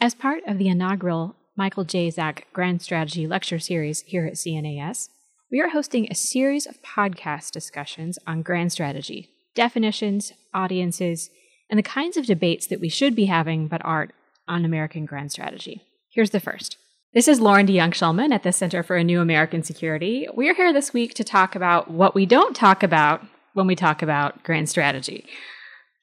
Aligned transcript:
As 0.00 0.14
part 0.14 0.44
of 0.46 0.58
the 0.58 0.68
inaugural 0.68 1.34
Michael 1.56 1.82
J. 1.82 2.08
Zak 2.10 2.46
Grand 2.52 2.80
Strategy 2.80 3.26
Lecture 3.26 3.58
Series 3.58 4.02
here 4.02 4.26
at 4.26 4.34
CNAS, 4.34 5.08
we 5.50 5.60
are 5.60 5.70
hosting 5.70 6.06
a 6.06 6.14
series 6.14 6.66
of 6.66 6.80
podcast 6.84 7.50
discussions 7.50 8.16
on 8.24 8.42
grand 8.42 8.70
strategy, 8.70 9.30
definitions, 9.56 10.32
audiences, 10.54 11.30
and 11.68 11.76
the 11.76 11.82
kinds 11.82 12.16
of 12.16 12.26
debates 12.26 12.68
that 12.68 12.80
we 12.80 12.88
should 12.88 13.16
be 13.16 13.24
having 13.24 13.66
but 13.66 13.84
aren't 13.84 14.12
on 14.46 14.64
American 14.64 15.04
grand 15.04 15.32
strategy. 15.32 15.82
Here's 16.12 16.30
the 16.30 16.38
first. 16.38 16.76
This 17.12 17.26
is 17.26 17.40
Loren 17.40 17.66
DeJonge 17.66 17.94
Schulman 17.94 18.30
at 18.32 18.44
the 18.44 18.52
Center 18.52 18.84
for 18.84 18.94
a 18.94 19.02
New 19.02 19.20
American 19.20 19.64
Security. 19.64 20.28
We're 20.32 20.54
here 20.54 20.72
this 20.72 20.92
week 20.92 21.14
to 21.14 21.24
talk 21.24 21.56
about 21.56 21.90
what 21.90 22.14
we 22.14 22.24
don't 22.24 22.54
talk 22.54 22.84
about 22.84 23.26
when 23.54 23.66
we 23.66 23.74
talk 23.74 24.00
about 24.00 24.44
grand 24.44 24.68
strategy. 24.68 25.26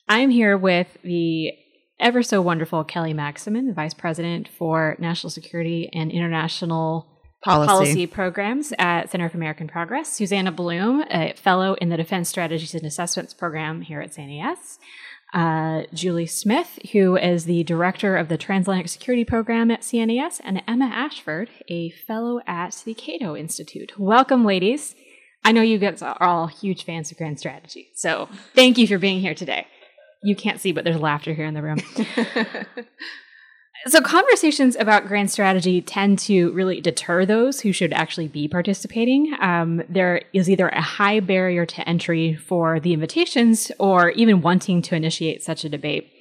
I'm 0.10 0.32
here 0.32 0.58
with 0.58 0.98
the 1.02 1.54
ever 2.00 2.22
so 2.24 2.42
wonderful 2.42 2.84
Kelly 2.84 3.14
Magsamen, 3.14 3.68
the 3.68 3.74
Vice 3.74 3.94
President 3.94 4.48
for 4.48 4.96
National 5.00 5.30
Security 5.30 5.90
and 5.94 6.12
International 6.12 7.08
Policy. 7.44 7.68
Policy 7.68 8.08
Programs 8.08 8.74
at 8.80 9.12
Center 9.12 9.30
for 9.30 9.38
American 9.38 9.68
Progress, 9.68 10.12
Susanna 10.12 10.52
Blume, 10.52 11.04
a 11.12 11.34
fellow 11.34 11.76
in 11.76 11.90
the 11.90 11.98
Defense 11.98 12.28
Strategies 12.28 12.74
and 12.74 12.86
Assessments 12.86 13.36
Program 13.36 13.82
here 13.82 14.02
at 14.02 14.14
CNAS, 14.14 14.80
uh, 15.34 15.84
Julie 15.94 16.26
Smith, 16.26 16.80
who 16.92 17.16
is 17.16 17.46
the 17.46 17.64
Director 17.64 18.18
of 18.18 18.30
the 18.30 18.38
Transatlantic 18.38 18.90
Security 18.90 19.24
Program 19.24 19.70
at 19.70 19.82
CNAS, 19.82 20.42
and 20.44 20.64
Emma 20.68 20.86
Ashford, 20.86 21.50
a 21.68 21.92
fellow 21.92 22.42
at 22.48 22.82
the 22.84 22.96
Cato 22.96 23.36
Institute. 23.36 23.94
Welcome, 24.00 24.44
ladies. 24.44 24.96
I 25.44 25.52
know 25.52 25.62
you 25.62 25.78
guys 25.78 26.02
are 26.02 26.18
all 26.20 26.48
huge 26.48 26.84
fans 26.84 27.12
of 27.12 27.18
Grand 27.18 27.38
Strategy, 27.38 27.92
so 27.94 28.28
thank 28.56 28.80
you 28.80 28.88
for 28.88 28.98
being 28.98 29.20
here 29.20 29.36
today 29.36 29.68
you 30.26 30.36
can't 30.36 30.60
see, 30.60 30.72
but 30.72 30.84
there's 30.84 31.00
laughter 31.00 31.34
here 31.34 31.46
in 31.46 31.54
the 31.54 31.62
room. 31.62 31.78
so, 33.86 34.02
conversations 34.02 34.76
about 34.76 35.08
grand 35.08 35.30
strategy 35.30 35.82
tend 35.82 36.20
to 36.20 36.52
really 36.54 36.82
deter 36.82 37.26
those 37.26 37.62
who 37.62 37.72
should 37.72 37.94
actually 37.94 38.28
be 38.28 38.48
participating. 38.48 39.36
Um, 39.40 39.84
there 39.88 40.24
is 40.34 40.50
either 40.50 40.70
a 40.70 40.82
high 40.82 41.20
barrier 41.20 41.66
to 41.66 41.88
entry 41.88 42.36
for 42.36 42.80
the 42.80 42.94
invitations 42.94 43.72
or 43.78 44.10
even 44.12 44.42
wanting 44.42 44.82
to 44.84 44.96
initiate 44.96 45.44
such 45.44 45.64
a 45.64 45.70
debate. 45.70 46.12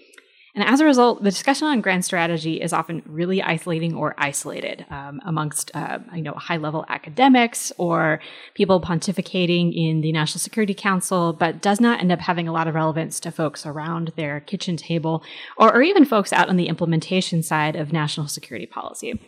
And 0.57 0.63
as 0.63 0.81
a 0.81 0.85
result, 0.85 1.25
the 1.25 1.31
discussion 1.31 1.67
on 1.67 1.81
grand 1.81 2.05
strategy 2.05 2.61
is 2.61 2.73
often 2.73 3.03
really 3.07 3.43
isolating 3.43 3.95
or 3.95 4.15
isolated 4.17 4.87
um, 4.89 5.21
amongst, 5.27 5.75
uh, 5.75 5.99
you 6.15 6.23
know, 6.23 6.35
high-level 6.35 6.85
academics 6.89 7.73
or 7.77 8.21
people 8.55 8.81
pontificating 8.81 9.73
in 9.75 10.01
the 10.01 10.13
National 10.13 10.39
Security 10.39 10.73
Council, 10.73 11.33
but 11.33 11.61
does 11.61 11.81
not 11.81 11.99
end 11.99 12.13
up 12.13 12.21
having 12.21 12.47
a 12.47 12.53
lot 12.53 12.69
of 12.69 12.75
relevance 12.77 13.19
to 13.21 13.33
folks 13.33 13.67
around 13.67 14.13
their 14.17 14.39
kitchen 14.39 14.77
table 14.77 15.25
or, 15.57 15.75
or 15.75 15.83
even 15.83 16.05
folks 16.05 16.33
out 16.33 16.49
on 16.49 16.57
the 16.57 16.69
implementation 16.69 17.43
side 17.43 17.75
of 17.75 17.93
national 17.93 18.29
security 18.29 18.67
policy. 18.67 19.21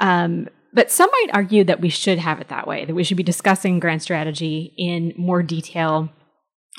Um, 0.00 0.48
but 0.72 0.92
some 0.92 1.10
might 1.10 1.34
argue 1.34 1.64
that 1.64 1.80
we 1.80 1.88
should 1.88 2.18
have 2.18 2.40
it 2.40 2.48
that 2.48 2.68
way, 2.68 2.84
that 2.84 2.94
we 2.94 3.02
should 3.02 3.16
be 3.16 3.24
discussing 3.24 3.80
grand 3.80 4.00
strategy 4.00 4.72
in 4.76 5.12
more 5.16 5.42
detail 5.42 6.08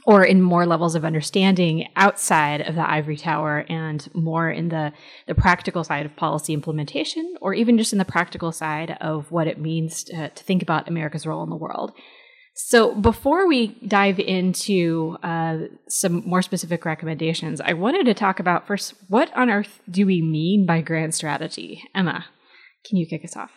or 0.05 0.23
in 0.23 0.41
more 0.41 0.65
levels 0.65 0.95
of 0.95 1.05
understanding 1.05 1.87
outside 1.95 2.61
of 2.61 2.75
the 2.75 2.89
ivory 2.89 3.17
tower 3.17 3.65
and 3.69 4.09
more 4.15 4.49
in 4.49 4.69
the, 4.69 4.91
the 5.27 5.35
practical 5.35 5.83
side 5.83 6.05
of 6.05 6.15
policy 6.15 6.53
implementation, 6.53 7.35
or 7.41 7.53
even 7.53 7.77
just 7.77 7.93
in 7.93 7.99
the 7.99 8.05
practical 8.05 8.51
side 8.51 8.97
of 8.99 9.31
what 9.31 9.47
it 9.47 9.59
means 9.59 10.03
to, 10.03 10.29
to 10.29 10.43
think 10.43 10.61
about 10.61 10.87
America's 10.87 11.27
role 11.27 11.43
in 11.43 11.49
the 11.49 11.55
world. 11.55 11.91
So, 12.53 12.93
before 12.93 13.47
we 13.47 13.79
dive 13.87 14.19
into 14.19 15.17
uh, 15.23 15.59
some 15.87 16.21
more 16.27 16.41
specific 16.41 16.83
recommendations, 16.83 17.61
I 17.61 17.73
wanted 17.73 18.05
to 18.07 18.13
talk 18.13 18.39
about 18.39 18.67
first 18.67 18.93
what 19.07 19.35
on 19.37 19.49
earth 19.49 19.81
do 19.89 20.05
we 20.05 20.21
mean 20.21 20.65
by 20.65 20.81
grand 20.81 21.15
strategy? 21.15 21.83
Emma, 21.95 22.25
can 22.85 22.97
you 22.97 23.07
kick 23.07 23.23
us 23.23 23.37
off? 23.37 23.51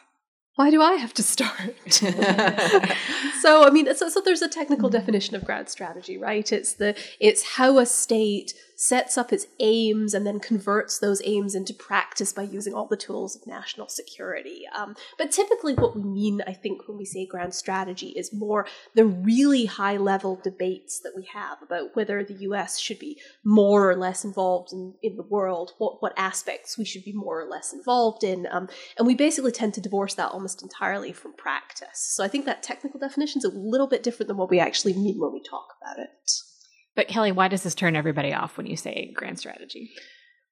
why 0.56 0.70
do 0.70 0.80
I 0.80 0.94
have 0.94 1.12
to 1.14 1.22
start? 1.22 1.74
so 3.44 3.62
I 3.62 3.68
mean, 3.68 3.94
so, 3.94 4.08
so 4.08 4.22
there's 4.22 4.40
a 4.40 4.48
technical 4.48 4.88
definition 4.88 5.36
of 5.36 5.44
grand 5.44 5.68
strategy, 5.68 6.16
right? 6.16 6.50
It's 6.50 6.72
the 6.72 6.96
it's 7.20 7.42
how 7.56 7.78
a 7.78 7.84
state 7.84 8.54
sets 8.76 9.16
up 9.16 9.32
its 9.32 9.46
aims 9.60 10.14
and 10.14 10.26
then 10.26 10.40
converts 10.40 10.98
those 10.98 11.22
aims 11.24 11.54
into 11.54 11.72
practice 11.72 12.32
by 12.32 12.42
using 12.42 12.74
all 12.74 12.86
the 12.86 12.96
tools 12.96 13.36
of 13.36 13.46
national 13.46 13.88
security. 13.88 14.62
Um, 14.76 14.96
but 15.18 15.30
typically, 15.30 15.74
what 15.74 15.94
we 15.94 16.02
mean, 16.02 16.42
I 16.46 16.54
think, 16.54 16.88
when 16.88 16.96
we 16.96 17.04
say 17.04 17.26
grand 17.26 17.54
strategy 17.54 18.08
is 18.08 18.32
more 18.32 18.66
the 18.94 19.04
really 19.04 19.66
high 19.66 19.98
level 19.98 20.40
debates 20.42 21.00
that 21.00 21.12
we 21.14 21.28
have 21.32 21.60
about 21.62 21.94
whether 21.94 22.24
the 22.24 22.34
US 22.48 22.78
should 22.78 22.98
be 22.98 23.20
more 23.44 23.90
or 23.90 23.96
less 23.96 24.24
involved 24.24 24.72
in, 24.72 24.94
in 25.02 25.16
the 25.16 25.22
world, 25.22 25.72
what, 25.78 26.02
what 26.02 26.14
aspects 26.16 26.78
we 26.78 26.84
should 26.86 27.04
be 27.04 27.12
more 27.12 27.40
or 27.40 27.46
less 27.46 27.74
involved 27.74 28.24
in. 28.24 28.46
Um, 28.50 28.68
and 28.96 29.06
we 29.06 29.14
basically 29.14 29.52
tend 29.52 29.74
to 29.74 29.82
divorce 29.82 30.14
that 30.14 30.30
almost 30.30 30.62
entirely 30.62 31.12
from 31.12 31.34
practice. 31.34 31.98
So 31.98 32.24
I 32.24 32.28
think 32.28 32.46
that 32.46 32.62
technical 32.62 32.98
definition 32.98 33.33
is 33.36 33.44
a 33.44 33.48
little 33.48 33.86
bit 33.86 34.02
different 34.02 34.28
than 34.28 34.36
what 34.36 34.50
we 34.50 34.60
actually 34.60 34.94
mean 34.94 35.18
when 35.18 35.32
we 35.32 35.42
talk 35.42 35.66
about 35.80 35.98
it. 35.98 36.30
But 36.94 37.08
Kelly, 37.08 37.32
why 37.32 37.48
does 37.48 37.62
this 37.62 37.74
turn 37.74 37.96
everybody 37.96 38.32
off 38.32 38.56
when 38.56 38.66
you 38.66 38.76
say 38.76 39.12
grand 39.14 39.38
strategy? 39.38 39.90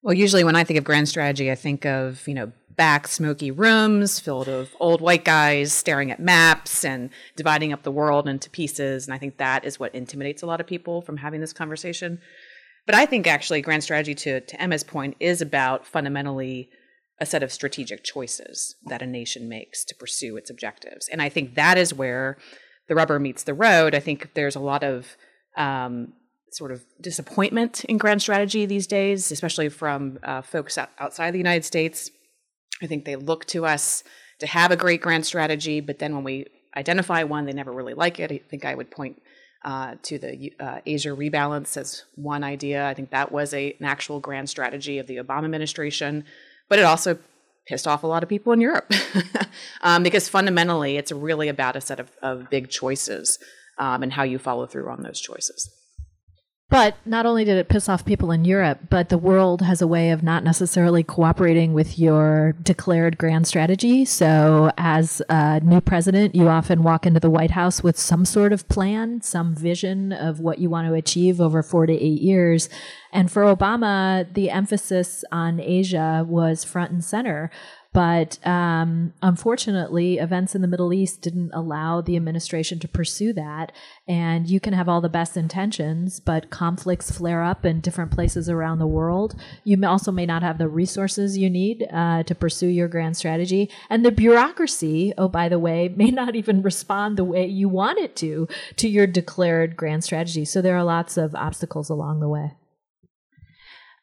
Well, 0.03 0.15
usually 0.15 0.43
when 0.43 0.57
I 0.57 0.65
think 0.65 0.79
of 0.79 0.85
grand 0.85 1.09
strategy, 1.09 1.51
I 1.51 1.55
think 1.55 1.87
of, 1.87 2.27
you 2.27 2.35
know, 2.35 2.51
back 2.71 3.07
smoky 3.07 3.51
rooms 3.51 4.19
filled 4.19 4.49
of 4.49 4.75
old 4.81 5.01
white 5.01 5.25
guys 5.25 5.73
staring 5.73 6.11
at 6.11 6.19
maps 6.19 6.85
and 6.85 7.11
dividing 7.37 7.73
up 7.73 7.83
the 7.83 7.93
world 7.93 8.27
into 8.27 8.51
pieces. 8.51 9.07
And 9.07 9.15
I 9.15 9.19
think 9.19 9.37
that 9.39 9.65
is 9.65 9.79
what 9.79 9.95
intimidates 9.95 10.43
a 10.43 10.47
lot 10.47 10.61
of 10.61 10.67
people 10.67 11.03
from 11.03 11.19
having 11.19 11.41
this 11.41 11.53
conversation. 11.53 12.21
But 12.87 12.97
I 12.97 13.07
think 13.07 13.29
actually 13.29 13.63
grand 13.63 13.85
strategy, 13.85 14.15
to, 14.17 14.41
to 14.41 14.61
Emma's 14.61 14.83
point, 14.83 15.17
is 15.21 15.41
about 15.41 15.87
fundamentally 15.87 16.71
a 17.21 17.27
set 17.27 17.45
of 17.45 17.53
strategic 17.53 18.03
choices 18.03 18.75
that 18.87 19.03
a 19.03 19.07
nation 19.07 19.49
makes 19.49 19.85
to 19.85 19.95
pursue 19.95 20.37
its 20.37 20.51
objectives. 20.51 21.09
And 21.09 21.23
I 21.23 21.29
think 21.29 21.55
that 21.55 21.79
is 21.79 21.95
where 21.95 22.37
the 22.89 22.95
rubber 22.95 23.19
meets 23.19 23.45
the 23.45 23.55
road. 23.55 23.95
I 23.95 24.01
think 24.01 24.35
there's 24.35 24.57
a 24.57 24.61
lot 24.61 24.83
of 24.83 25.17
um, 25.57 26.13
sort 26.51 26.73
of 26.73 26.85
disappointment 27.01 27.85
in 27.85 27.99
grand 27.99 28.23
strategy 28.23 28.67
these 28.67 28.87
days, 28.87 29.31
especially 29.33 29.69
from 29.69 30.19
uh, 30.23 30.43
folks 30.43 30.79
outside 30.99 31.33
the 31.33 31.39
United 31.39 31.65
States. 31.65 32.11
I 32.83 32.87
think 32.87 33.05
they 33.05 33.17
look 33.17 33.45
to 33.47 33.65
us 33.65 34.05
to 34.41 34.47
have 34.47 34.71
a 34.71 34.77
great 34.77 35.01
grand 35.01 35.25
strategy, 35.25 35.81
but 35.81 35.99
then 35.99 36.15
when 36.15 36.25
we 36.25 36.47
identify 36.77 37.23
one, 37.23 37.47
they 37.47 37.53
never 37.53 37.73
really 37.73 37.95
like 37.95 38.19
it. 38.19 38.33
I 38.33 38.41
think 38.49 38.65
I 38.65 38.75
would 38.75 38.91
point 38.91 39.23
uh, 39.65 39.95
to 40.03 40.19
the 40.19 40.53
uh, 40.59 40.81
Asia 40.85 41.11
rebalance 41.11 41.77
as 41.77 42.05
one 42.17 42.43
idea. 42.43 42.87
I 42.87 42.95
think 42.95 43.11
that 43.11 43.31
was 43.31 43.55
a, 43.55 43.77
an 43.79 43.87
actual 43.87 44.21
grand 44.21 44.51
strategy 44.51 44.99
of 44.99 45.07
the 45.07 45.19
Obama 45.19 45.45
administration, 45.45 46.25
but 46.69 46.79
it 46.79 46.85
also 46.85 47.19
pissed 47.67 47.87
off 47.87 48.03
a 48.03 48.07
lot 48.07 48.23
of 48.23 48.29
people 48.29 48.53
in 48.53 48.61
Europe 48.61 48.91
um, 49.83 50.03
because 50.03 50.29
fundamentally 50.29 50.97
it's 50.97 51.13
really 51.13 51.49
about 51.49 51.77
a 51.77 51.81
set 51.81 52.01
of, 52.01 52.11
of 52.23 52.51
big 52.51 52.69
choices 52.71 53.39
um, 53.79 54.03
and 54.03 54.13
how 54.13 54.23
you 54.23 54.39
follow 54.39 54.67
through 54.67 54.89
on 54.89 55.03
those 55.03 55.21
choices. 55.21 55.71
But 56.73 56.97
not 57.05 57.27
only 57.27 57.45
did 57.45 57.59
it 57.59 57.69
piss 57.69 57.87
off 57.87 58.03
people 58.03 58.31
in 58.31 58.47
Europe, 58.47 58.79
but 58.89 59.11
the 59.11 59.19
world 59.19 59.61
has 59.61 59.83
a 59.83 59.87
way 59.87 60.11
of 60.11 60.23
not 60.23 60.43
necessarily 60.43 61.03
cooperating 61.03 61.75
with 61.75 61.99
your 61.99 62.53
declared 62.63 63.19
grand 63.19 63.47
strategy. 63.47 64.07
So, 64.07 64.73
as 64.79 65.21
a 65.29 65.61
new 65.61 65.83
president, 65.83 66.35
you 66.35 66.49
often 66.49 66.83
walk 66.83 67.05
into 67.05 67.21
the 67.21 67.29
White 67.29 67.51
House 67.51 67.83
with 67.83 67.99
some 67.99 68.25
sort 68.25 68.55
of 68.55 68.67
plan, 68.71 69.21
some 69.21 69.55
vision 69.55 70.15
of 70.15 70.41
what 70.41 70.61
you 70.61 70.71
want 70.71 70.89
to 70.89 70.95
achieve 70.95 71.43
over 71.43 71.63
four 71.63 71.85
to 71.85 71.93
eight 71.93 72.23
years. 72.23 72.71
And 73.13 73.31
for 73.31 73.43
Obama, 73.43 74.33
the 74.33 74.49
emphasis 74.49 75.27
on 75.31 75.61
Asia 75.61 76.25
was 76.27 76.65
front 76.65 76.91
and 76.91 77.05
center. 77.05 77.51
But 77.93 78.45
um, 78.47 79.13
unfortunately, 79.21 80.17
events 80.17 80.55
in 80.55 80.63
the 80.63 80.69
Middle 80.69 80.95
East 80.95 81.21
didn't 81.21 81.51
allow 81.53 82.01
the 82.01 82.17
administration 82.17 82.79
to 82.79 82.89
pursue 82.89 83.35
that. 83.35 83.71
And 84.09 84.49
you 84.49 84.61
can 84.61 84.73
have 84.73 84.89
all 84.89 85.03
the 85.03 85.11
best 85.11 85.37
intentions, 85.37 86.19
but 86.19 86.49
conflicts 86.49 87.11
flare 87.11 87.43
up 87.43 87.67
in 87.67 87.81
different 87.81 88.11
places 88.11 88.49
around 88.49 88.79
the 88.79 88.87
world. 88.87 89.35
You 89.65 89.79
also 89.87 90.11
may 90.11 90.25
not 90.25 90.43
have 90.43 90.57
the 90.57 90.69
resources 90.69 91.37
you 91.37 91.51
need 91.51 91.87
uh, 91.93 92.23
to 92.23 92.35
pursue 92.35 92.69
your 92.69 92.89
grand 92.89 93.19
strategy. 93.19 93.71
And 93.91 94.07
the 94.07 94.13
bureaucracy, 94.13 95.13
oh, 95.19 95.29
by 95.29 95.51
the 95.51 95.59
way, 95.59 95.89
may 95.97 96.11
not 96.11 96.35
even 96.35 96.63
respond 96.63 97.19
the 97.19 97.25
way 97.25 97.47
you 97.47 97.69
want 97.69 97.99
it 97.99 98.17
to 98.17 98.49
to 98.77 98.89
your 98.89 99.07
declared 99.07 99.77
grand 99.77 100.03
strategy. 100.03 100.47
So 100.47 100.63
there 100.63 100.77
are 100.77 100.85
lots 100.85 101.19
of 101.19 101.35
obstacles 101.35 101.91
along 101.91 102.21
the 102.21 102.29
way. 102.29 102.53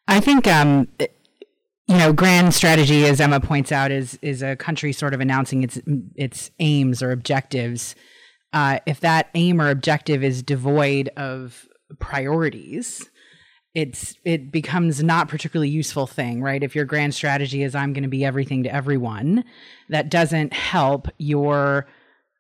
I 0.08 0.20
think 0.20 0.48
um, 0.48 0.88
you 1.90 1.98
know, 1.98 2.14
grand 2.14 2.54
strategy, 2.54 3.06
as 3.08 3.20
Emma 3.20 3.40
points 3.40 3.72
out, 3.72 3.92
is 3.92 4.20
is 4.22 4.44
a 4.44 4.56
country 4.56 4.94
sort 4.94 5.16
of 5.16 5.22
announcing 5.22 5.64
its 5.64 5.80
its 6.16 6.52
aims 6.60 7.02
or 7.02 7.12
objectives. 7.12 7.96
Uh, 8.54 8.78
if 8.86 9.00
that 9.00 9.30
aim 9.34 9.60
or 9.60 9.72
objective 9.72 10.24
is 10.24 10.44
devoid 10.44 11.10
of 11.18 11.68
priorities, 11.98 13.10
it's 13.74 14.16
it 14.24 14.52
becomes 14.52 15.02
not 15.02 15.30
particularly 15.30 15.70
useful 15.70 16.06
thing, 16.06 16.44
right? 16.44 16.62
If 16.62 16.76
your 16.76 16.86
grand 16.86 17.16
strategy 17.16 17.64
is 17.64 17.74
I'm 17.74 17.94
going 17.94 18.04
to 18.04 18.10
be 18.10 18.24
everything 18.24 18.62
to 18.64 18.74
everyone, 18.74 19.44
that 19.90 20.12
doesn't 20.12 20.54
help 20.54 21.08
your 21.18 21.88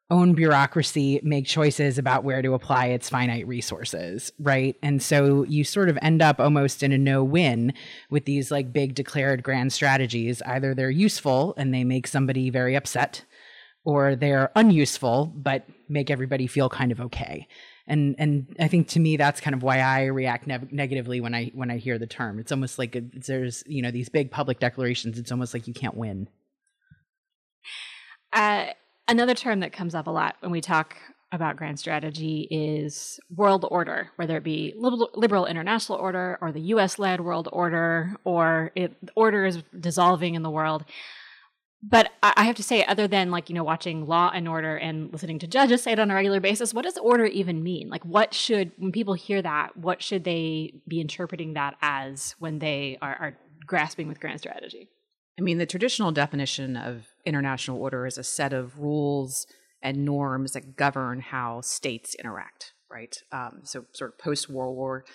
own 0.09 0.33
bureaucracy 0.33 1.19
make 1.23 1.45
choices 1.45 1.97
about 1.97 2.23
where 2.23 2.41
to 2.41 2.53
apply 2.53 2.87
its 2.87 3.09
finite 3.09 3.47
resources, 3.47 4.31
right? 4.39 4.75
And 4.81 5.01
so 5.01 5.43
you 5.43 5.63
sort 5.63 5.89
of 5.89 5.99
end 6.01 6.21
up 6.21 6.39
almost 6.39 6.81
in 6.81 6.91
a 6.91 6.97
no 6.97 7.23
win 7.23 7.73
with 8.09 8.25
these 8.25 8.49
like 8.49 8.73
big 8.73 8.95
declared 8.95 9.43
grand 9.43 9.71
strategies. 9.71 10.41
Either 10.43 10.73
they're 10.73 10.89
useful 10.89 11.53
and 11.57 11.73
they 11.73 11.83
make 11.83 12.07
somebody 12.07 12.49
very 12.49 12.75
upset, 12.75 13.23
or 13.83 14.15
they're 14.15 14.51
unuseful 14.55 15.31
but 15.35 15.65
make 15.87 16.11
everybody 16.11 16.47
feel 16.47 16.69
kind 16.69 16.91
of 16.91 16.99
okay. 17.01 17.47
And 17.87 18.15
and 18.19 18.55
I 18.59 18.67
think 18.67 18.87
to 18.89 18.99
me 18.99 19.17
that's 19.17 19.41
kind 19.41 19.55
of 19.55 19.63
why 19.63 19.79
I 19.79 20.05
react 20.05 20.45
ne- 20.47 20.67
negatively 20.71 21.21
when 21.21 21.33
I 21.33 21.51
when 21.55 21.71
I 21.71 21.77
hear 21.77 21.97
the 21.97 22.07
term. 22.07 22.39
It's 22.39 22.51
almost 22.51 22.77
like 22.77 22.95
a, 22.95 23.01
there's 23.01 23.63
you 23.65 23.81
know 23.81 23.91
these 23.91 24.09
big 24.09 24.31
public 24.31 24.59
declarations. 24.59 25.17
It's 25.17 25.31
almost 25.31 25.53
like 25.53 25.67
you 25.67 25.73
can't 25.73 25.95
win. 25.95 26.29
Uh, 28.31 28.67
Another 29.09 29.33
term 29.33 29.61
that 29.61 29.73
comes 29.73 29.95
up 29.95 30.05
a 30.05 30.11
lot 30.11 30.35
when 30.41 30.51
we 30.51 30.61
talk 30.61 30.95
about 31.31 31.55
grand 31.55 31.79
strategy 31.79 32.47
is 32.51 33.19
world 33.35 33.65
order, 33.71 34.11
whether 34.17 34.37
it 34.37 34.43
be 34.43 34.75
liberal, 34.77 35.09
liberal 35.15 35.47
international 35.47 35.97
order 35.97 36.37
or 36.41 36.51
the 36.51 36.61
US 36.73 36.99
led 36.99 37.19
world 37.19 37.49
order, 37.51 38.15
or 38.23 38.71
it, 38.75 38.95
order 39.15 39.45
is 39.45 39.63
dissolving 39.79 40.35
in 40.35 40.43
the 40.43 40.51
world. 40.51 40.85
But 41.81 42.11
I 42.21 42.43
have 42.43 42.57
to 42.57 42.63
say, 42.63 42.85
other 42.85 43.07
than 43.07 43.31
like, 43.31 43.49
you 43.49 43.55
know, 43.55 43.63
watching 43.63 44.05
Law 44.05 44.29
and 44.31 44.47
Order 44.47 44.75
and 44.75 45.11
listening 45.11 45.39
to 45.39 45.47
judges 45.47 45.81
say 45.81 45.93
it 45.93 45.99
on 45.99 46.11
a 46.11 46.13
regular 46.13 46.39
basis, 46.39 46.71
what 46.71 46.83
does 46.83 46.97
order 46.99 47.25
even 47.25 47.63
mean? 47.63 47.89
Like, 47.89 48.05
what 48.05 48.35
should, 48.35 48.73
when 48.77 48.91
people 48.91 49.15
hear 49.15 49.41
that, 49.41 49.75
what 49.75 50.03
should 50.03 50.23
they 50.23 50.73
be 50.87 51.01
interpreting 51.01 51.53
that 51.53 51.77
as 51.81 52.35
when 52.37 52.59
they 52.59 52.99
are, 53.01 53.15
are 53.15 53.37
grasping 53.65 54.07
with 54.07 54.19
grand 54.19 54.39
strategy? 54.39 54.89
I 55.39 55.41
mean, 55.41 55.57
the 55.57 55.65
traditional 55.65 56.11
definition 56.11 56.75
of 56.75 57.07
international 57.25 57.81
order 57.81 58.05
is 58.05 58.17
a 58.17 58.23
set 58.23 58.51
of 58.51 58.77
rules 58.77 59.47
and 59.81 60.03
norms 60.03 60.51
that 60.51 60.75
govern 60.75 61.21
how 61.21 61.61
states 61.61 62.13
interact, 62.13 62.73
right? 62.91 63.15
Um, 63.31 63.61
so, 63.63 63.85
sort 63.93 64.11
of 64.11 64.17
post 64.17 64.49
World 64.49 64.75
War 64.75 65.05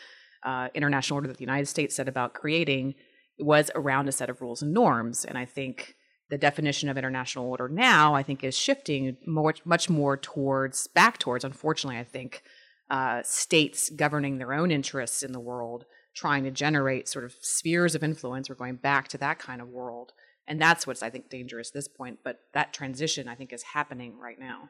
uh, 0.42 0.68
international 0.72 1.18
order 1.18 1.28
that 1.28 1.36
the 1.36 1.44
United 1.44 1.66
States 1.66 1.96
set 1.96 2.08
about 2.08 2.32
creating 2.32 2.94
was 3.38 3.70
around 3.74 4.08
a 4.08 4.12
set 4.12 4.30
of 4.30 4.40
rules 4.40 4.62
and 4.62 4.72
norms. 4.72 5.26
And 5.26 5.36
I 5.36 5.44
think 5.44 5.94
the 6.30 6.38
definition 6.38 6.88
of 6.88 6.96
international 6.96 7.44
order 7.46 7.68
now, 7.68 8.14
I 8.14 8.22
think, 8.22 8.42
is 8.42 8.56
shifting 8.56 9.18
more, 9.26 9.54
much 9.66 9.90
more 9.90 10.16
towards, 10.16 10.86
back 10.86 11.18
towards, 11.18 11.44
unfortunately, 11.44 11.98
I 11.98 12.04
think, 12.04 12.42
uh, 12.88 13.22
states 13.24 13.90
governing 13.90 14.38
their 14.38 14.54
own 14.54 14.70
interests 14.70 15.22
in 15.22 15.32
the 15.32 15.40
world 15.40 15.84
trying 16.14 16.44
to 16.44 16.50
generate 16.50 17.08
sort 17.08 17.24
of 17.24 17.34
spheres 17.40 17.94
of 17.94 18.04
influence. 18.04 18.48
We're 18.48 18.54
going 18.56 18.76
back 18.76 19.08
to 19.08 19.18
that 19.18 19.38
kind 19.38 19.60
of 19.60 19.68
world. 19.68 20.12
And 20.46 20.60
that's 20.60 20.86
what's, 20.86 21.02
I 21.02 21.10
think, 21.10 21.30
dangerous 21.30 21.70
at 21.70 21.74
this 21.74 21.88
point. 21.88 22.18
But 22.22 22.40
that 22.52 22.72
transition, 22.72 23.28
I 23.28 23.34
think, 23.34 23.52
is 23.52 23.62
happening 23.62 24.18
right 24.18 24.38
now. 24.38 24.68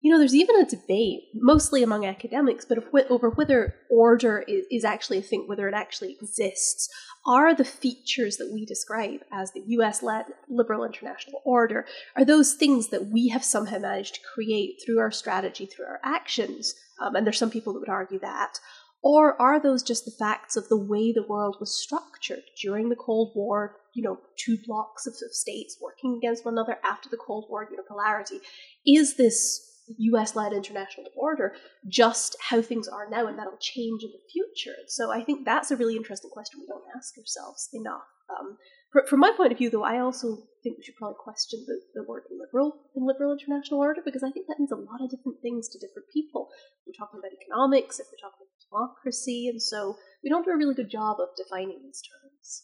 You 0.00 0.12
know, 0.12 0.18
there's 0.18 0.34
even 0.34 0.60
a 0.60 0.64
debate, 0.64 1.22
mostly 1.34 1.82
among 1.82 2.06
academics, 2.06 2.64
but 2.64 2.78
over 3.10 3.30
whether 3.30 3.74
order 3.90 4.44
is, 4.46 4.64
is 4.70 4.84
actually 4.84 5.18
a 5.18 5.22
thing, 5.22 5.48
whether 5.48 5.66
it 5.66 5.74
actually 5.74 6.16
exists. 6.20 6.88
Are 7.26 7.52
the 7.52 7.64
features 7.64 8.36
that 8.36 8.50
we 8.52 8.64
describe 8.64 9.20
as 9.32 9.52
the 9.52 9.64
US 9.66 10.00
led 10.02 10.26
liberal 10.48 10.84
international 10.84 11.42
order, 11.44 11.84
are 12.14 12.24
those 12.24 12.54
things 12.54 12.90
that 12.90 13.06
we 13.06 13.28
have 13.28 13.42
somehow 13.42 13.78
managed 13.78 14.14
to 14.14 14.20
create 14.34 14.80
through 14.86 15.00
our 15.00 15.10
strategy, 15.10 15.66
through 15.66 15.86
our 15.86 16.00
actions? 16.04 16.74
Um, 17.00 17.16
and 17.16 17.26
there's 17.26 17.38
some 17.38 17.50
people 17.50 17.72
that 17.72 17.80
would 17.80 17.88
argue 17.88 18.20
that. 18.20 18.60
Or 19.02 19.40
are 19.40 19.60
those 19.60 19.82
just 19.82 20.04
the 20.04 20.10
facts 20.18 20.56
of 20.56 20.68
the 20.68 20.76
way 20.76 21.12
the 21.12 21.26
world 21.26 21.56
was 21.60 21.80
structured 21.80 22.42
during 22.60 22.88
the 22.88 22.96
Cold 22.96 23.32
War? 23.34 23.76
You 23.94 24.02
know, 24.02 24.18
two 24.36 24.58
blocks 24.66 25.06
of, 25.06 25.14
of 25.14 25.32
states 25.32 25.78
working 25.80 26.16
against 26.16 26.44
one 26.44 26.54
another 26.54 26.78
after 26.84 27.08
the 27.08 27.16
Cold 27.16 27.46
War 27.48 27.66
unipolarity. 27.66 28.40
Is 28.84 29.16
this 29.16 29.64
US 29.96 30.36
led 30.36 30.52
international 30.52 31.06
order 31.16 31.54
just 31.88 32.36
how 32.50 32.60
things 32.60 32.88
are 32.88 33.08
now 33.08 33.26
and 33.26 33.38
that'll 33.38 33.56
change 33.60 34.02
in 34.02 34.10
the 34.10 34.32
future? 34.32 34.76
So 34.88 35.12
I 35.12 35.22
think 35.22 35.44
that's 35.44 35.70
a 35.70 35.76
really 35.76 35.96
interesting 35.96 36.30
question 36.30 36.60
we 36.60 36.66
don't 36.66 36.84
ask 36.96 37.16
ourselves 37.16 37.68
enough. 37.72 38.02
Um, 38.28 38.58
from 39.08 39.20
my 39.20 39.32
point 39.36 39.52
of 39.52 39.58
view, 39.58 39.70
though, 39.70 39.84
I 39.84 40.00
also 40.00 40.48
think 40.62 40.76
we 40.76 40.82
should 40.82 40.96
probably 40.96 41.16
question 41.20 41.64
the, 41.66 41.80
the 41.94 42.04
word 42.08 42.24
liberal 42.32 42.88
in 42.96 43.06
liberal 43.06 43.32
international 43.32 43.80
order 43.80 44.00
because 44.04 44.22
I 44.22 44.30
think 44.30 44.46
that 44.48 44.58
means 44.58 44.72
a 44.72 44.76
lot 44.76 45.00
of 45.00 45.10
different 45.10 45.40
things 45.40 45.68
to 45.68 45.78
different 45.78 46.08
people. 46.12 46.48
We're 46.86 46.98
talking 46.98 47.20
about 47.20 47.32
economics, 47.32 48.00
if 48.00 48.08
we're 48.08 48.20
talking 48.20 48.48
democracy, 48.70 49.48
and 49.48 49.60
so 49.60 49.96
we 50.22 50.30
don't 50.30 50.44
do 50.44 50.50
a 50.50 50.56
really 50.56 50.74
good 50.74 50.90
job 50.90 51.18
of 51.20 51.28
defining 51.36 51.80
these 51.82 52.02
terms. 52.02 52.62